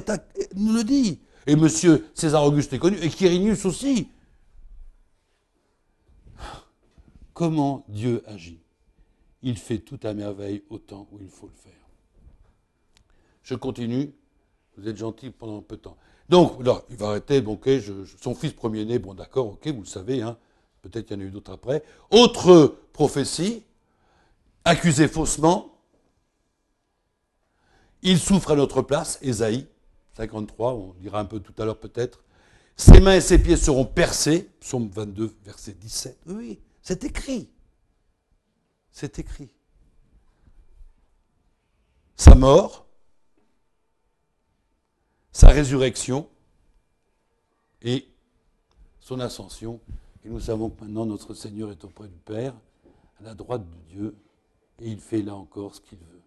[0.56, 1.20] nous le dit.
[1.48, 4.10] Et monsieur César Auguste est connu, et Quirinius aussi.
[7.34, 8.60] Comment Dieu agit?
[9.42, 11.74] Il fait tout à merveille au temps où il faut le faire.
[13.44, 14.14] Je continue.
[14.78, 15.98] Vous êtes gentil pendant un peu de temps.
[16.30, 17.42] Donc, là, il va arrêter.
[17.42, 17.68] Donc,
[18.22, 20.38] son fils premier-né, bon, d'accord, ok, vous le savez, hein,
[20.84, 21.82] Peut-être qu'il y en a eu d'autres après.
[22.12, 23.64] Autre prophétie,
[24.66, 25.78] accusé faussement.
[28.02, 29.66] Il souffre à notre place, Ésaïe,
[30.14, 32.24] 53, on dira un peu tout à l'heure peut-être.
[32.76, 36.22] Ses mains et ses pieds seront percés, psaume 22, verset 17.
[36.28, 37.50] Oui, c'est écrit.
[38.92, 39.54] C'est écrit.
[42.16, 42.86] Sa mort,
[45.32, 46.30] sa résurrection
[47.82, 48.08] et
[49.00, 49.80] son ascension
[50.26, 52.54] et nous savons que maintenant notre Seigneur est auprès du Père,
[53.20, 54.16] à la droite de Dieu,
[54.80, 56.23] et il fait là encore ce qu'il veut.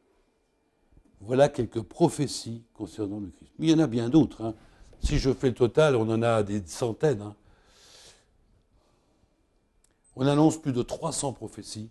[1.21, 3.53] Voilà quelques prophéties concernant le Christ.
[3.59, 4.43] Mais il y en a bien d'autres.
[4.43, 4.55] Hein.
[5.01, 7.23] Si je fais le total, on en a des centaines.
[7.23, 7.35] Hein.
[10.17, 11.91] On annonce plus de 300 prophéties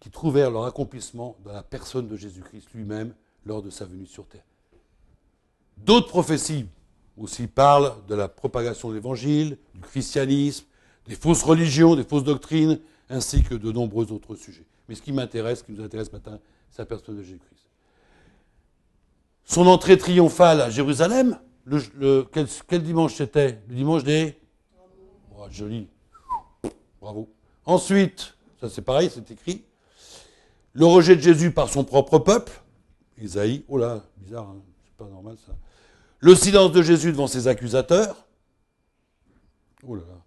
[0.00, 3.14] qui trouvèrent leur accomplissement dans la personne de Jésus-Christ lui-même
[3.46, 4.44] lors de sa venue sur terre.
[5.78, 6.66] D'autres prophéties
[7.16, 10.66] aussi parlent de la propagation de l'évangile, du christianisme,
[11.06, 14.66] des fausses religions, des fausses doctrines, ainsi que de nombreux autres sujets.
[14.88, 16.38] Mais ce qui m'intéresse, ce qui nous intéresse ce matin,
[16.70, 17.53] c'est la personne de Jésus-Christ.
[19.44, 22.26] Son entrée triomphale à Jérusalem, le,
[22.68, 23.60] quel, dimanche c'était?
[23.68, 24.38] Le dimanche des?
[25.36, 25.88] Oh, Joli.
[27.00, 27.28] Bravo.
[27.64, 29.64] Ensuite, ça c'est pareil, c'est écrit.
[30.72, 32.52] Le rejet de Jésus par son propre peuple.
[33.22, 35.52] Isaïe, oh là, bizarre, hein, c'est pas normal ça.
[36.18, 38.26] Le silence de Jésus devant ses accusateurs.
[39.86, 40.20] Oh là là.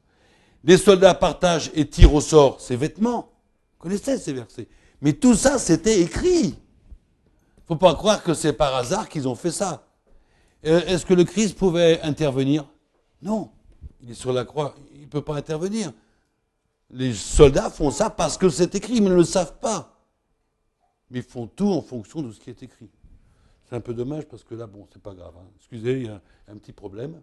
[0.64, 3.32] Les soldats partagent et tirent au sort ses vêtements.
[3.74, 4.68] Vous connaissez ces versets.
[5.02, 6.56] Mais tout ça, c'était écrit.
[7.68, 9.86] Faut pas croire que c'est par hasard qu'ils ont fait ça.
[10.66, 12.66] Euh, est-ce que le Christ pouvait intervenir?
[13.22, 13.52] Non.
[14.02, 15.92] Il est sur la croix, il ne peut pas intervenir.
[16.90, 20.00] Les soldats font ça parce que c'est écrit, mais ils ne le savent pas.
[21.10, 22.90] Mais ils font tout en fonction de ce qui est écrit.
[23.68, 25.34] C'est un peu dommage parce que là, bon, c'est pas grave.
[25.38, 25.48] Hein.
[25.58, 27.22] Excusez, il y a un petit problème.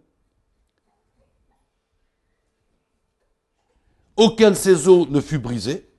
[4.15, 5.89] Aucun de ses os ne fut brisé.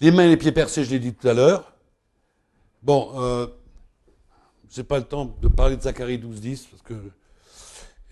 [0.00, 1.71] Les mains et les pieds percés, je l'ai dit tout à l'heure.
[2.82, 3.46] Bon, euh,
[4.70, 6.94] je n'ai pas le temps de parler de Zacharie 12.10, parce que.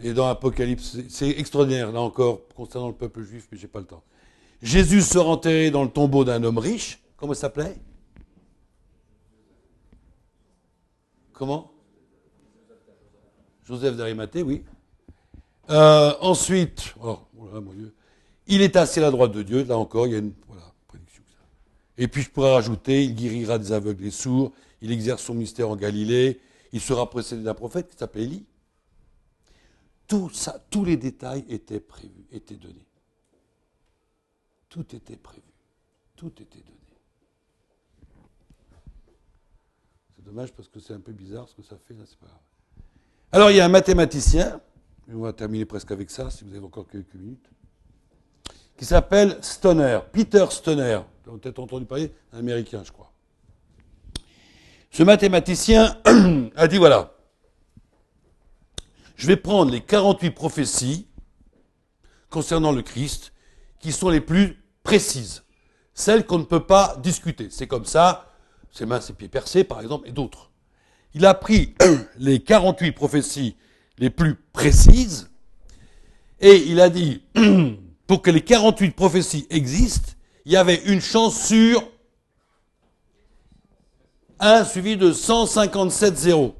[0.03, 3.81] Et dans Apocalypse, c'est extraordinaire, là encore, concernant le peuple juif, mais je n'ai pas
[3.81, 4.03] le temps.
[4.63, 7.03] Jésus sera enterré dans le tombeau d'un homme riche.
[7.17, 7.77] Comment il s'appelait?
[11.35, 11.71] Comment?
[13.65, 14.65] Joseph d'Arimathée, oui.
[15.69, 17.47] Euh, ensuite, oh, oh
[18.47, 19.65] il est assis à la droite de Dieu.
[19.65, 20.33] Là encore, il y a une.
[22.01, 25.69] Et puis je pourrais rajouter, il guérira des aveugles et sourds, il exerce son mystère
[25.69, 26.41] en Galilée,
[26.73, 28.47] il sera précédé d'un prophète qui s'appelle Élie.
[30.09, 32.87] Tout ça, tous les détails étaient prévus, étaient donnés.
[34.71, 35.43] Tout était prévu.
[36.17, 36.79] Tout était donné.
[40.17, 42.41] C'est dommage parce que c'est un peu bizarre ce que ça fait là, c'est pas.
[43.31, 44.59] Alors il y a un mathématicien
[45.13, 47.51] on va terminer presque avec ça, si vous avez encore quelques minutes,
[48.81, 51.01] qui s'appelle Stoner, Peter Stoner.
[51.27, 53.13] Vous avez peut-être entendu parler, un américain, je crois.
[54.91, 55.99] Ce mathématicien
[56.57, 57.13] a dit voilà,
[59.17, 61.07] je vais prendre les 48 prophéties
[62.31, 63.35] concernant le Christ
[63.81, 65.45] qui sont les plus précises,
[65.93, 67.49] celles qu'on ne peut pas discuter.
[67.51, 68.33] C'est comme ça,
[68.73, 70.53] ses mains, ses pieds percés, par exemple, et d'autres.
[71.13, 71.75] Il a pris
[72.19, 73.57] les 48 prophéties
[73.99, 75.31] les plus précises.
[76.41, 77.23] Et il a dit,
[78.11, 81.89] pour que les 48 prophéties existent, il y avait une chance sur
[84.41, 86.57] 1 suivi de 157 zéros.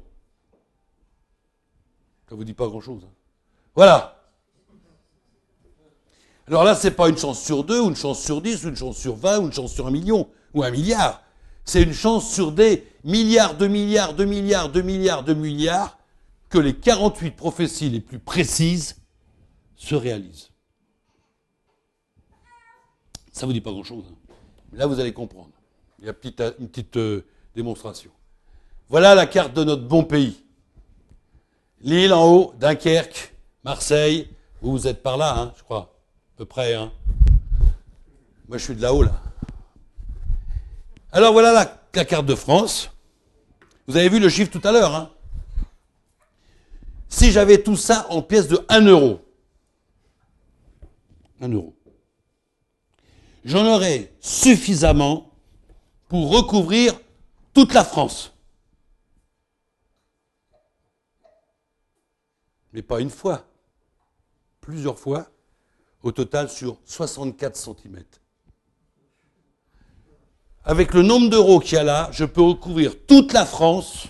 [2.29, 3.01] Ça vous dit pas grand-chose.
[3.03, 3.11] Hein.
[3.75, 4.23] Voilà.
[6.47, 8.69] Alors là, ce n'est pas une chance sur 2, ou une chance sur 10, ou
[8.69, 11.21] une chance sur 20, ou une chance sur un million, ou un milliard.
[11.65, 15.99] C'est une chance sur des milliards, de milliards, de milliards, de milliards, de milliards,
[16.47, 19.01] que les 48 prophéties les plus précises
[19.75, 20.50] se réalisent.
[23.41, 24.03] Ça ne vous dit pas grand-chose.
[24.07, 24.33] Hein.
[24.73, 25.49] Là, vous allez comprendre.
[25.97, 26.13] Il y a
[26.59, 27.25] une petite euh,
[27.55, 28.11] démonstration.
[28.87, 30.43] Voilà la carte de notre bon pays.
[31.81, 33.33] Lille en haut, Dunkerque,
[33.63, 34.29] Marseille.
[34.61, 35.91] Vous, vous êtes par là, hein, je crois.
[36.35, 36.75] À peu près.
[36.75, 36.91] Hein.
[38.47, 39.19] Moi, je suis de là-haut, là.
[41.11, 42.91] Alors, voilà la, carte de France.
[43.87, 45.15] Vous avez vu le chiffre tout à l'heure.
[47.09, 49.19] Si j'avais tout ça en pièces de 1 euro,
[51.41, 51.73] 1 euro,
[53.43, 55.31] j'en aurais suffisamment
[56.07, 56.99] pour recouvrir
[57.53, 58.33] toute la France.
[62.73, 63.45] Mais pas une fois,
[64.61, 65.29] plusieurs fois,
[66.03, 68.03] au total sur 64 cm.
[70.63, 74.07] Avec le nombre d'euros qu'il y a là, je peux recouvrir toute la France,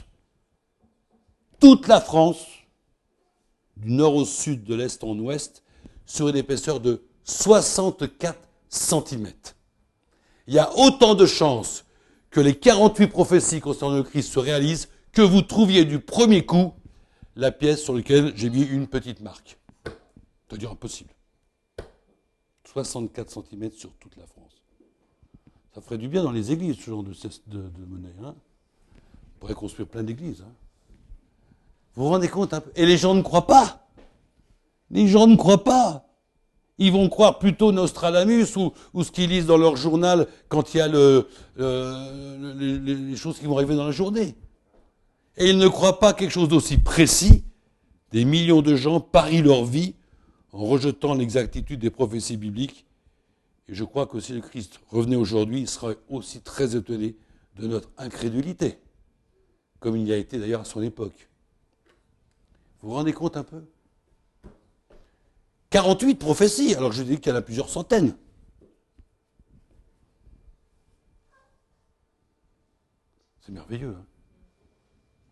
[1.60, 2.46] toute la France,
[3.78, 5.64] du nord au sud, de l'est en ouest,
[6.06, 8.38] sur une épaisseur de 64
[8.72, 9.32] cm.
[10.48, 11.86] Il y a autant de chances
[12.32, 16.74] que les 48 prophéties concernant le Christ se réalisent que vous trouviez du premier coup
[17.36, 19.60] la pièce sur laquelle j'ai mis une petite marque.
[20.48, 21.12] C'est-à-dire impossible.
[22.66, 24.62] 64 cm sur toute la France.
[25.76, 27.14] Ça ferait du bien dans les églises, ce genre de,
[27.88, 28.14] monnaie.
[28.24, 28.36] Hein.
[29.36, 30.44] On pourrait construire plein d'églises.
[30.46, 30.52] Hein.
[31.96, 33.88] Vous vous rendez compte Et les gens ne croient pas.
[34.90, 36.08] Les gens ne croient pas.
[36.84, 40.82] Ils vont croire plutôt Nostradamus ou, ce qu'ils lisent dans leur journal quand il y
[40.82, 44.36] a le, les choses qui vont arriver dans la journée.
[45.38, 47.44] Et ils ne croient pas quelque chose d'aussi précis.
[48.12, 49.94] Des millions de gens parient leur vie
[50.54, 52.88] en rejetant l'exactitude des prophéties bibliques.
[53.70, 57.16] Et je crois que si le Christ revenait aujourd'hui, il serait aussi très étonné
[57.60, 58.80] de notre incrédulité,
[59.80, 61.30] comme il y a été d'ailleurs à son époque.
[62.82, 63.62] Vous vous rendez compte un peu?
[65.72, 68.16] 48 prophéties, alors je dis qu'il y en a plusieurs centaines.
[73.40, 73.96] C'est merveilleux.
[73.98, 74.06] Hein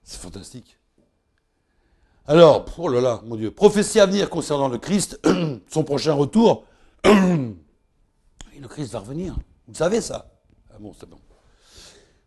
[0.09, 0.79] c'est fantastique.
[2.25, 5.19] Alors, oh là là, mon Dieu, prophétie à venir concernant le Christ,
[5.67, 6.65] son prochain retour.
[7.03, 9.35] le Christ va revenir.
[9.67, 10.31] Vous savez ça
[10.71, 11.19] Ah bon, c'est bon.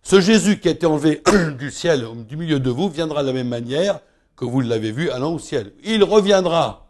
[0.03, 1.23] Ce Jésus qui a été enlevé
[1.59, 4.01] du ciel, du milieu de vous, viendra de la même manière
[4.37, 5.73] que vous l'avez vu allant au ciel.
[5.83, 6.82] Il reviendra.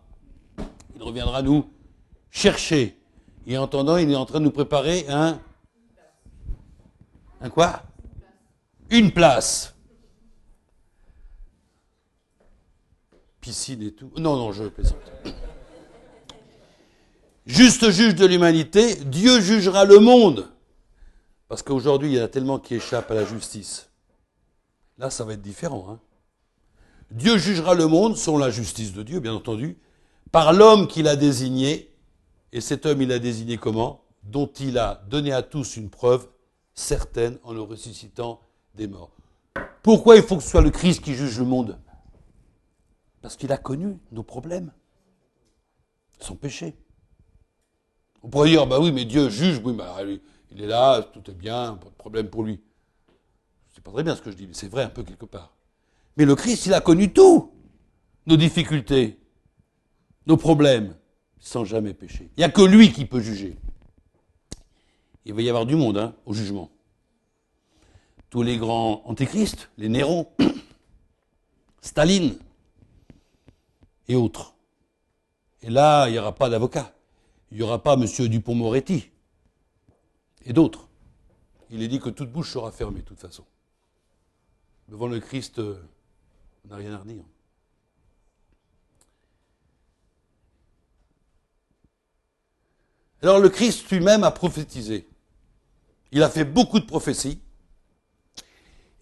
[1.02, 1.68] Il reviendra nous
[2.30, 2.96] chercher.
[3.44, 5.40] Et en attendant, il est en train de nous préparer un.
[7.40, 7.82] Un quoi?
[8.88, 9.74] Une place.
[13.40, 14.12] Piscine et tout.
[14.16, 15.00] Non, non, je plaisante.
[17.46, 20.52] Juste juge de l'humanité, Dieu jugera le monde.
[21.48, 23.90] Parce qu'aujourd'hui, il y en a tellement qui échappent à la justice.
[24.98, 25.88] Là, ça va être différent.
[25.90, 26.00] Hein.
[27.10, 29.76] Dieu jugera le monde, selon la justice de Dieu, bien entendu,
[30.32, 31.94] par l'homme qu'il a désigné.
[32.52, 34.02] Et cet homme, il a désigné comment?
[34.24, 36.28] Dont il a donné à tous une preuve
[36.74, 38.40] certaine en le ressuscitant
[38.74, 39.12] des morts.
[39.82, 41.78] Pourquoi il faut que ce soit le Christ qui juge le monde?
[43.20, 44.72] Parce qu'il a connu nos problèmes,
[46.20, 46.74] son péché.
[48.22, 49.96] On pourrait dire, bah oui, mais Dieu juge, oui, bah,
[50.50, 52.60] il est là, tout est bien, pas de problème pour lui.
[53.74, 55.54] C'est pas très bien ce que je dis, mais c'est vrai un peu quelque part.
[56.16, 57.52] Mais le Christ, il a connu tout.
[58.26, 59.18] Nos difficultés,
[60.26, 60.94] nos problèmes,
[61.38, 62.30] sans jamais pécher.
[62.36, 63.56] Il n'y a que lui qui peut juger.
[65.24, 66.70] Il va y avoir du monde hein, au jugement.
[68.30, 70.28] Tous les grands antéchrists, les Néron,
[71.80, 72.38] Staline
[74.08, 74.54] et autres.
[75.62, 76.92] Et là, il n'y aura pas d'avocat.
[77.50, 78.06] Il n'y aura pas M.
[78.28, 79.10] Dupont-Moretti
[80.44, 80.88] et d'autres.
[81.70, 83.44] Il est dit que toute bouche sera fermée, de toute façon.
[84.88, 85.80] Devant le Christ, euh,
[86.64, 87.24] on n'a rien à redire.
[93.22, 95.08] Alors le Christ lui-même a prophétisé.
[96.10, 97.40] Il a fait beaucoup de prophéties.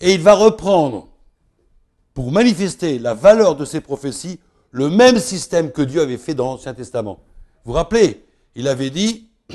[0.00, 1.08] Et il va reprendre,
[2.14, 4.38] pour manifester la valeur de ces prophéties,
[4.70, 7.20] le même système que Dieu avait fait dans l'Ancien Testament.
[7.64, 9.28] Vous vous rappelez, il avait dit,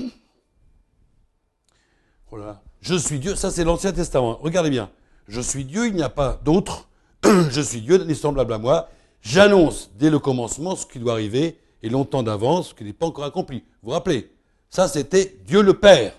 [2.32, 2.38] oh
[2.82, 4.92] je suis Dieu, ça c'est l'Ancien Testament, regardez bien,
[5.28, 6.90] je suis Dieu, il n'y a pas d'autre,
[7.24, 8.90] je suis Dieu, n'est semblable à moi.
[9.22, 13.08] J'annonce dès le commencement ce qui doit arriver et longtemps d'avance ce qui n'est pas
[13.08, 13.64] encore accompli.
[13.82, 14.35] Vous vous rappelez?
[14.70, 16.14] Ça, c'était Dieu le Père.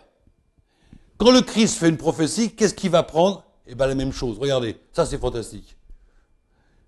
[1.18, 3.44] Quand le Christ fait une prophétie, qu'est-ce qu'il va prendre?
[3.66, 4.38] Eh bien, la même chose.
[4.38, 5.76] Regardez, ça c'est fantastique.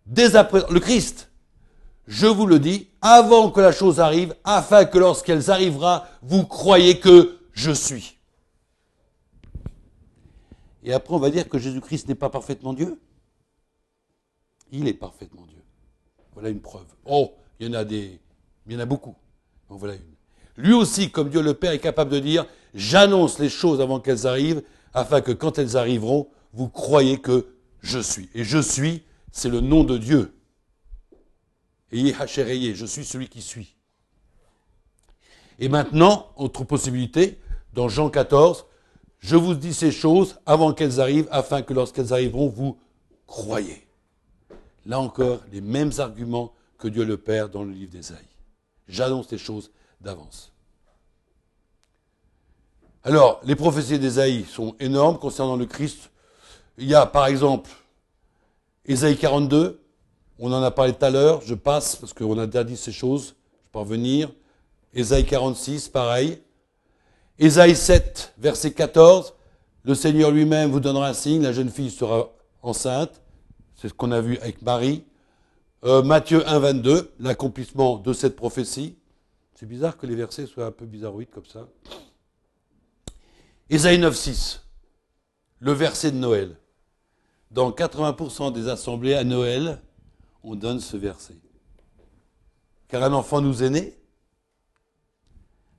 [0.06, 1.30] Dès après, le Christ,
[2.06, 6.98] je vous le dis, avant que la chose arrive, afin que lorsqu'elle arrivera, vous croyez
[7.00, 8.16] que je suis.
[10.82, 12.98] Et après, on va dire que Jésus-Christ n'est pas parfaitement Dieu?
[14.70, 15.62] Il est parfaitement Dieu.
[16.32, 16.86] Voilà une preuve.
[17.04, 18.18] Oh, il y en a des,
[18.66, 19.14] il y en a beaucoup.
[19.68, 20.17] voilà une.
[20.58, 22.44] Lui aussi, comme Dieu le Père, est capable de dire,
[22.74, 27.46] j'annonce les choses avant qu'elles arrivent, afin que quand elles arriveront, vous croyez que
[27.80, 28.28] je suis.
[28.34, 30.34] Et je suis, c'est le nom de Dieu.
[31.92, 32.12] Ayez
[32.74, 33.76] je suis celui qui suis.
[35.60, 37.38] Et maintenant, autre possibilité,
[37.72, 38.66] dans Jean 14,
[39.20, 42.76] je vous dis ces choses avant qu'elles arrivent, afin que lorsqu'elles arriveront, vous
[43.28, 43.86] croyez.
[44.86, 48.18] Là encore, les mêmes arguments que Dieu le Père dans le livre d'Ésaïe.
[48.88, 49.70] J'annonce les choses
[50.00, 50.52] d'avance.
[53.04, 56.10] Alors, les prophéties d'Ésaïe sont énormes concernant le Christ.
[56.76, 57.70] Il y a, par exemple,
[58.84, 59.80] Ésaïe 42,
[60.38, 62.92] on en a parlé tout à l'heure, je passe parce qu'on a déjà dit ces
[62.92, 63.34] choses,
[63.64, 64.30] je peux revenir.
[64.92, 66.42] Ésaïe 46, pareil.
[67.38, 69.34] Ésaïe 7, verset 14,
[69.84, 72.30] le Seigneur lui-même vous donnera un signe, la jeune fille sera
[72.62, 73.22] enceinte.
[73.74, 75.04] C'est ce qu'on a vu avec Marie.
[75.84, 78.97] Euh, Matthieu 1, 22, l'accomplissement de cette prophétie.
[79.58, 81.68] C'est bizarre que les versets soient un peu bizarroïdes comme ça.
[83.68, 84.62] Ésaïe 9, 6,
[85.58, 86.56] le verset de Noël.
[87.50, 89.82] Dans 80% des assemblées à Noël,
[90.44, 91.34] on donne ce verset.
[92.86, 93.98] Car un enfant nous est né,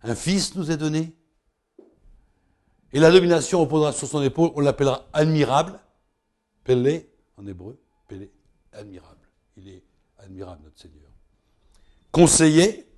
[0.03, 1.15] un fils nous est donné,
[2.91, 5.79] et la domination reposera sur son épaule, on l'appellera admirable,
[6.65, 7.79] Pellé en hébreu,
[8.73, 9.29] admirable.
[9.55, 9.83] Il est
[10.17, 11.09] admirable, notre Seigneur.
[12.11, 12.88] Conseiller,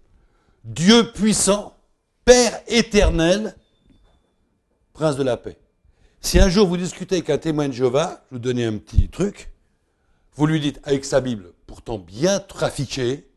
[0.64, 1.76] Dieu puissant,
[2.24, 3.56] Père éternel,
[4.94, 5.58] prince de la paix.
[6.22, 9.10] Si un jour vous discutez avec un témoin de Jéhovah, je vous donner un petit
[9.10, 9.52] truc,
[10.36, 13.28] vous lui dites avec sa Bible, pourtant bien trafiquée,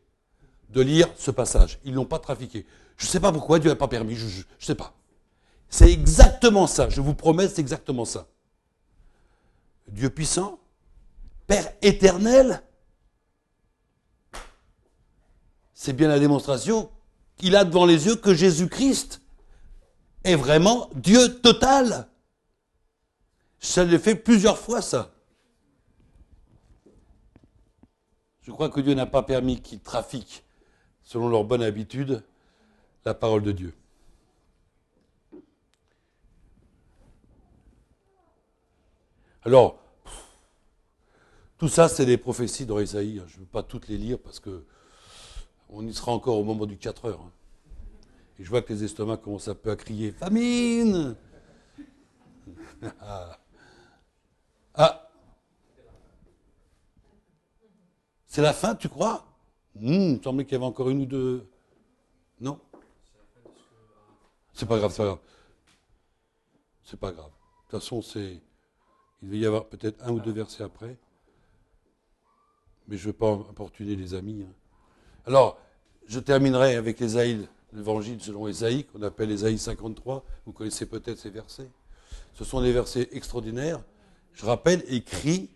[0.69, 1.79] de lire ce passage.
[1.83, 2.65] Ils ne l'ont pas trafiqué.
[2.97, 4.93] Je ne sais pas pourquoi Dieu n'a pas permis, je ne sais pas.
[5.69, 8.27] C'est exactement ça, je vous promets, c'est exactement ça.
[9.87, 10.59] Dieu puissant,
[11.47, 12.61] Père éternel,
[15.73, 16.89] c'est bien la démonstration
[17.37, 19.21] qu'il a devant les yeux que Jésus-Christ
[20.23, 22.07] est vraiment Dieu total.
[23.59, 25.11] Ça le fait plusieurs fois, ça.
[28.41, 30.43] Je crois que Dieu n'a pas permis qu'ils trafiquent,
[31.03, 32.23] selon leur bonne habitude,
[33.03, 33.73] la parole de Dieu.
[39.43, 39.79] Alors,
[41.57, 43.21] tout ça, c'est des prophéties dans Isaïe.
[43.27, 44.65] Je ne veux pas toutes les lire parce que
[45.69, 47.21] on y sera encore au moment du 4 heures.
[47.21, 47.31] Hein.
[48.39, 51.15] Et je vois que les estomacs commencent un peu à crier Famine
[53.01, 53.39] ah.
[54.75, 55.09] ah.
[58.27, 59.25] C'est la fin, tu crois?
[59.75, 61.47] Hmm, Il me semblait qu'il y avait encore une ou deux.
[62.39, 62.59] Non
[64.53, 65.19] C'est pas grave, c'est pas grave.
[66.83, 67.31] C'est pas grave.
[67.31, 68.01] De toute façon.
[69.21, 70.97] Il va y avoir peut-être un ou deux versets après.
[72.87, 74.45] Mais je ne veux pas importuner les amis.
[74.47, 74.53] Hein.
[75.27, 75.57] Alors,
[76.07, 80.23] je terminerai avec Ésaïe, l'évangile selon Ésaïe, qu'on appelle Ésaïe 53.
[80.45, 81.69] Vous connaissez peut-être ces versets.
[82.33, 83.81] Ce sont des versets extraordinaires.
[84.33, 85.49] Je rappelle, écrits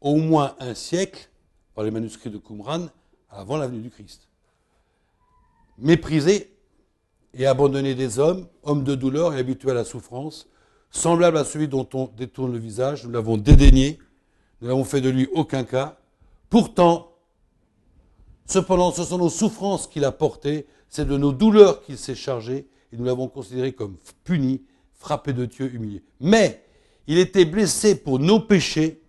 [0.00, 1.28] au moins un siècle
[1.74, 2.86] par les manuscrits de Qumran
[3.30, 4.28] avant la venue du Christ.
[5.78, 6.54] Méprisé
[7.34, 10.48] et abandonné des hommes, hommes de douleur et habitués à la souffrance,
[10.90, 13.98] semblable à celui dont on détourne le visage, nous l'avons dédaigné,
[14.60, 15.98] nous n'avons fait de lui aucun cas.
[16.50, 17.11] Pourtant,
[18.52, 22.68] cependant, ce sont nos souffrances qu'il a portées, c'est de nos douleurs qu'il s'est chargé,
[22.92, 26.02] et nous l'avons considéré comme puni, frappé de Dieu, humilié.
[26.20, 26.64] Mais
[27.06, 29.02] il était blessé pour nos péchés,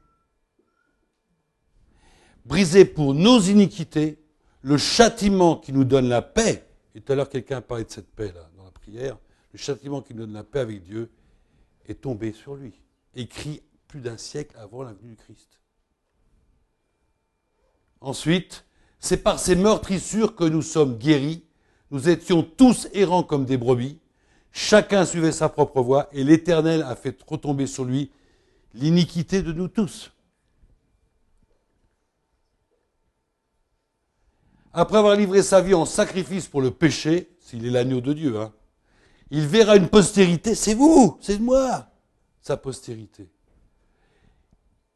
[2.45, 4.19] brisé pour nos iniquités,
[4.61, 6.65] le châtiment qui nous donne la paix,
[6.95, 9.17] et tout à l'heure quelqu'un parlé de cette paix-là dans la prière,
[9.51, 11.11] le châtiment qui nous donne la paix avec Dieu
[11.85, 12.73] est tombé sur lui,
[13.13, 15.59] écrit plus d'un siècle avant la venue du Christ.
[17.99, 18.65] Ensuite,
[19.03, 21.43] c'est par ces meurtrissures que nous sommes guéris.
[21.91, 23.99] Nous étions tous errants comme des brebis.
[24.53, 28.11] Chacun suivait sa propre voie et l'Éternel a fait retomber sur lui
[28.73, 30.13] l'iniquité de nous tous.
[34.71, 38.39] Après avoir livré sa vie en sacrifice pour le péché, s'il est l'agneau de Dieu,
[38.39, 38.53] hein,
[39.31, 41.87] il verra une postérité, c'est vous, c'est moi,
[42.41, 43.27] sa postérité.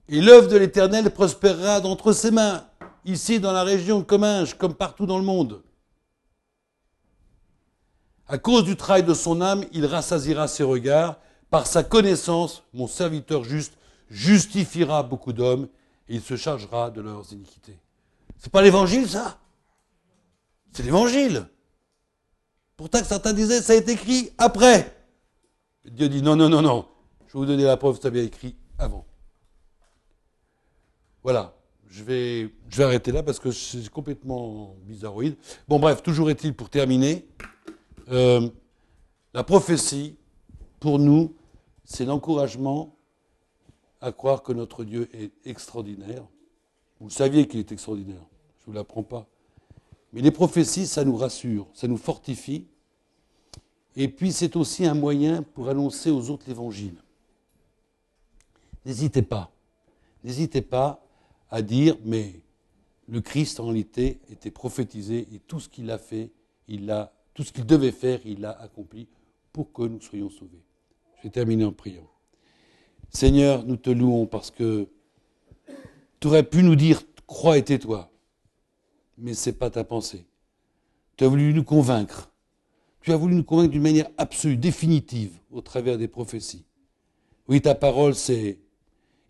[0.07, 2.66] Et l'œuvre de l'Éternel prospérera d'entre ses mains
[3.07, 5.63] ici dans la région de Comminges, comme partout dans le monde.
[8.27, 11.17] À cause du travail de son âme, il rassasira ses regards.
[11.49, 13.73] Par sa connaissance, mon serviteur juste
[14.09, 15.67] justifiera beaucoup d'hommes
[16.09, 17.79] et il se chargera de leurs iniquités.
[18.37, 19.39] C'est pas l'évangile, ça?
[20.71, 21.47] C'est l'évangile.
[22.75, 24.93] Pourtant certains disaient, ça a été écrit après.
[25.85, 26.87] Dieu dit, non, non, non, non.
[27.27, 29.05] Je vais vous donner la preuve, ça a bien écrit avant.
[31.23, 31.56] Voilà
[31.89, 35.35] je vais, arrêter là parce que c'est complètement bizarroïde.
[35.67, 37.25] Bon, bref, toujours est-il pour terminer,
[38.09, 38.49] euh,
[39.33, 40.15] la prophétie,
[40.79, 41.35] pour nous,
[41.85, 42.95] c'est l'encouragement
[44.01, 46.23] à croire que notre Dieu est extraordinaire.
[46.99, 48.25] Vous saviez qu'il est extraordinaire,
[48.59, 49.27] je ne vous l'apprends pas.
[50.13, 52.67] Mais les prophéties, ça nous rassure, ça nous fortifie.
[53.95, 56.95] Et puis c'est aussi un moyen pour annoncer aux autres l'évangile.
[58.85, 59.51] N'hésitez pas,
[60.23, 61.06] n'hésitez pas
[61.49, 62.41] à dire, mais
[63.07, 66.31] le Christ en réalité était prophétisé et tout ce qu'il a fait,
[66.67, 69.07] il a, tout ce qu'il devait faire, il l'a accompli
[69.53, 70.63] pour que nous soyons sauvés.
[71.17, 72.09] Je vais terminer en priant.
[73.09, 74.87] Seigneur, nous te louons parce que
[76.19, 78.11] tu aurais pu nous dire crois et tais-toi,
[79.17, 80.25] mais ce n'est pas ta pensée.
[81.15, 82.31] Tu as voulu nous convaincre.
[83.01, 86.65] Tu as voulu nous convaincre d'une manière absolue, définitive, au travers des prophéties.
[87.47, 88.59] Oui, ta parole, c'est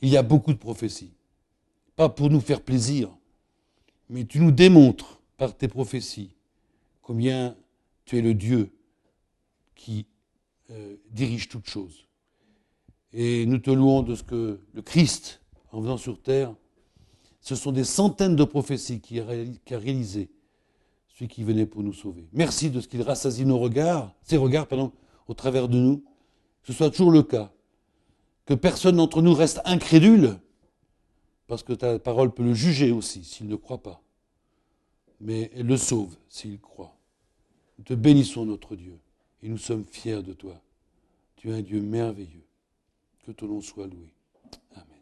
[0.01, 1.11] il y a beaucoup de prophéties
[1.97, 3.09] pas pour nous faire plaisir,
[4.09, 6.29] mais tu nous démontres par tes prophéties
[7.01, 7.57] combien
[8.05, 8.71] tu es le Dieu
[9.75, 10.05] qui
[10.69, 12.07] euh, dirige toutes choses.
[13.13, 15.41] Et nous te louons de ce que le Christ,
[15.71, 16.53] en venant sur terre,
[17.41, 20.29] ce sont des centaines de prophéties qu'il a réalisées,
[21.07, 22.27] celui qui venait pour nous sauver.
[22.31, 24.91] Merci de ce qu'il rassasie nos regards, ses regards, pardon,
[25.27, 26.03] au travers de nous,
[26.61, 27.51] que ce soit toujours le cas,
[28.45, 30.37] que personne d'entre nous reste incrédule,
[31.47, 34.01] parce que ta parole peut le juger aussi s'il ne croit pas.
[35.19, 36.95] Mais elle le sauve s'il croit.
[37.77, 38.99] Nous te bénissons notre Dieu.
[39.41, 40.61] et nous sommes fiers de toi.
[41.35, 42.45] Tu es un Dieu merveilleux.
[43.25, 44.13] Que ton nom soit loué.
[44.75, 44.96] Amen.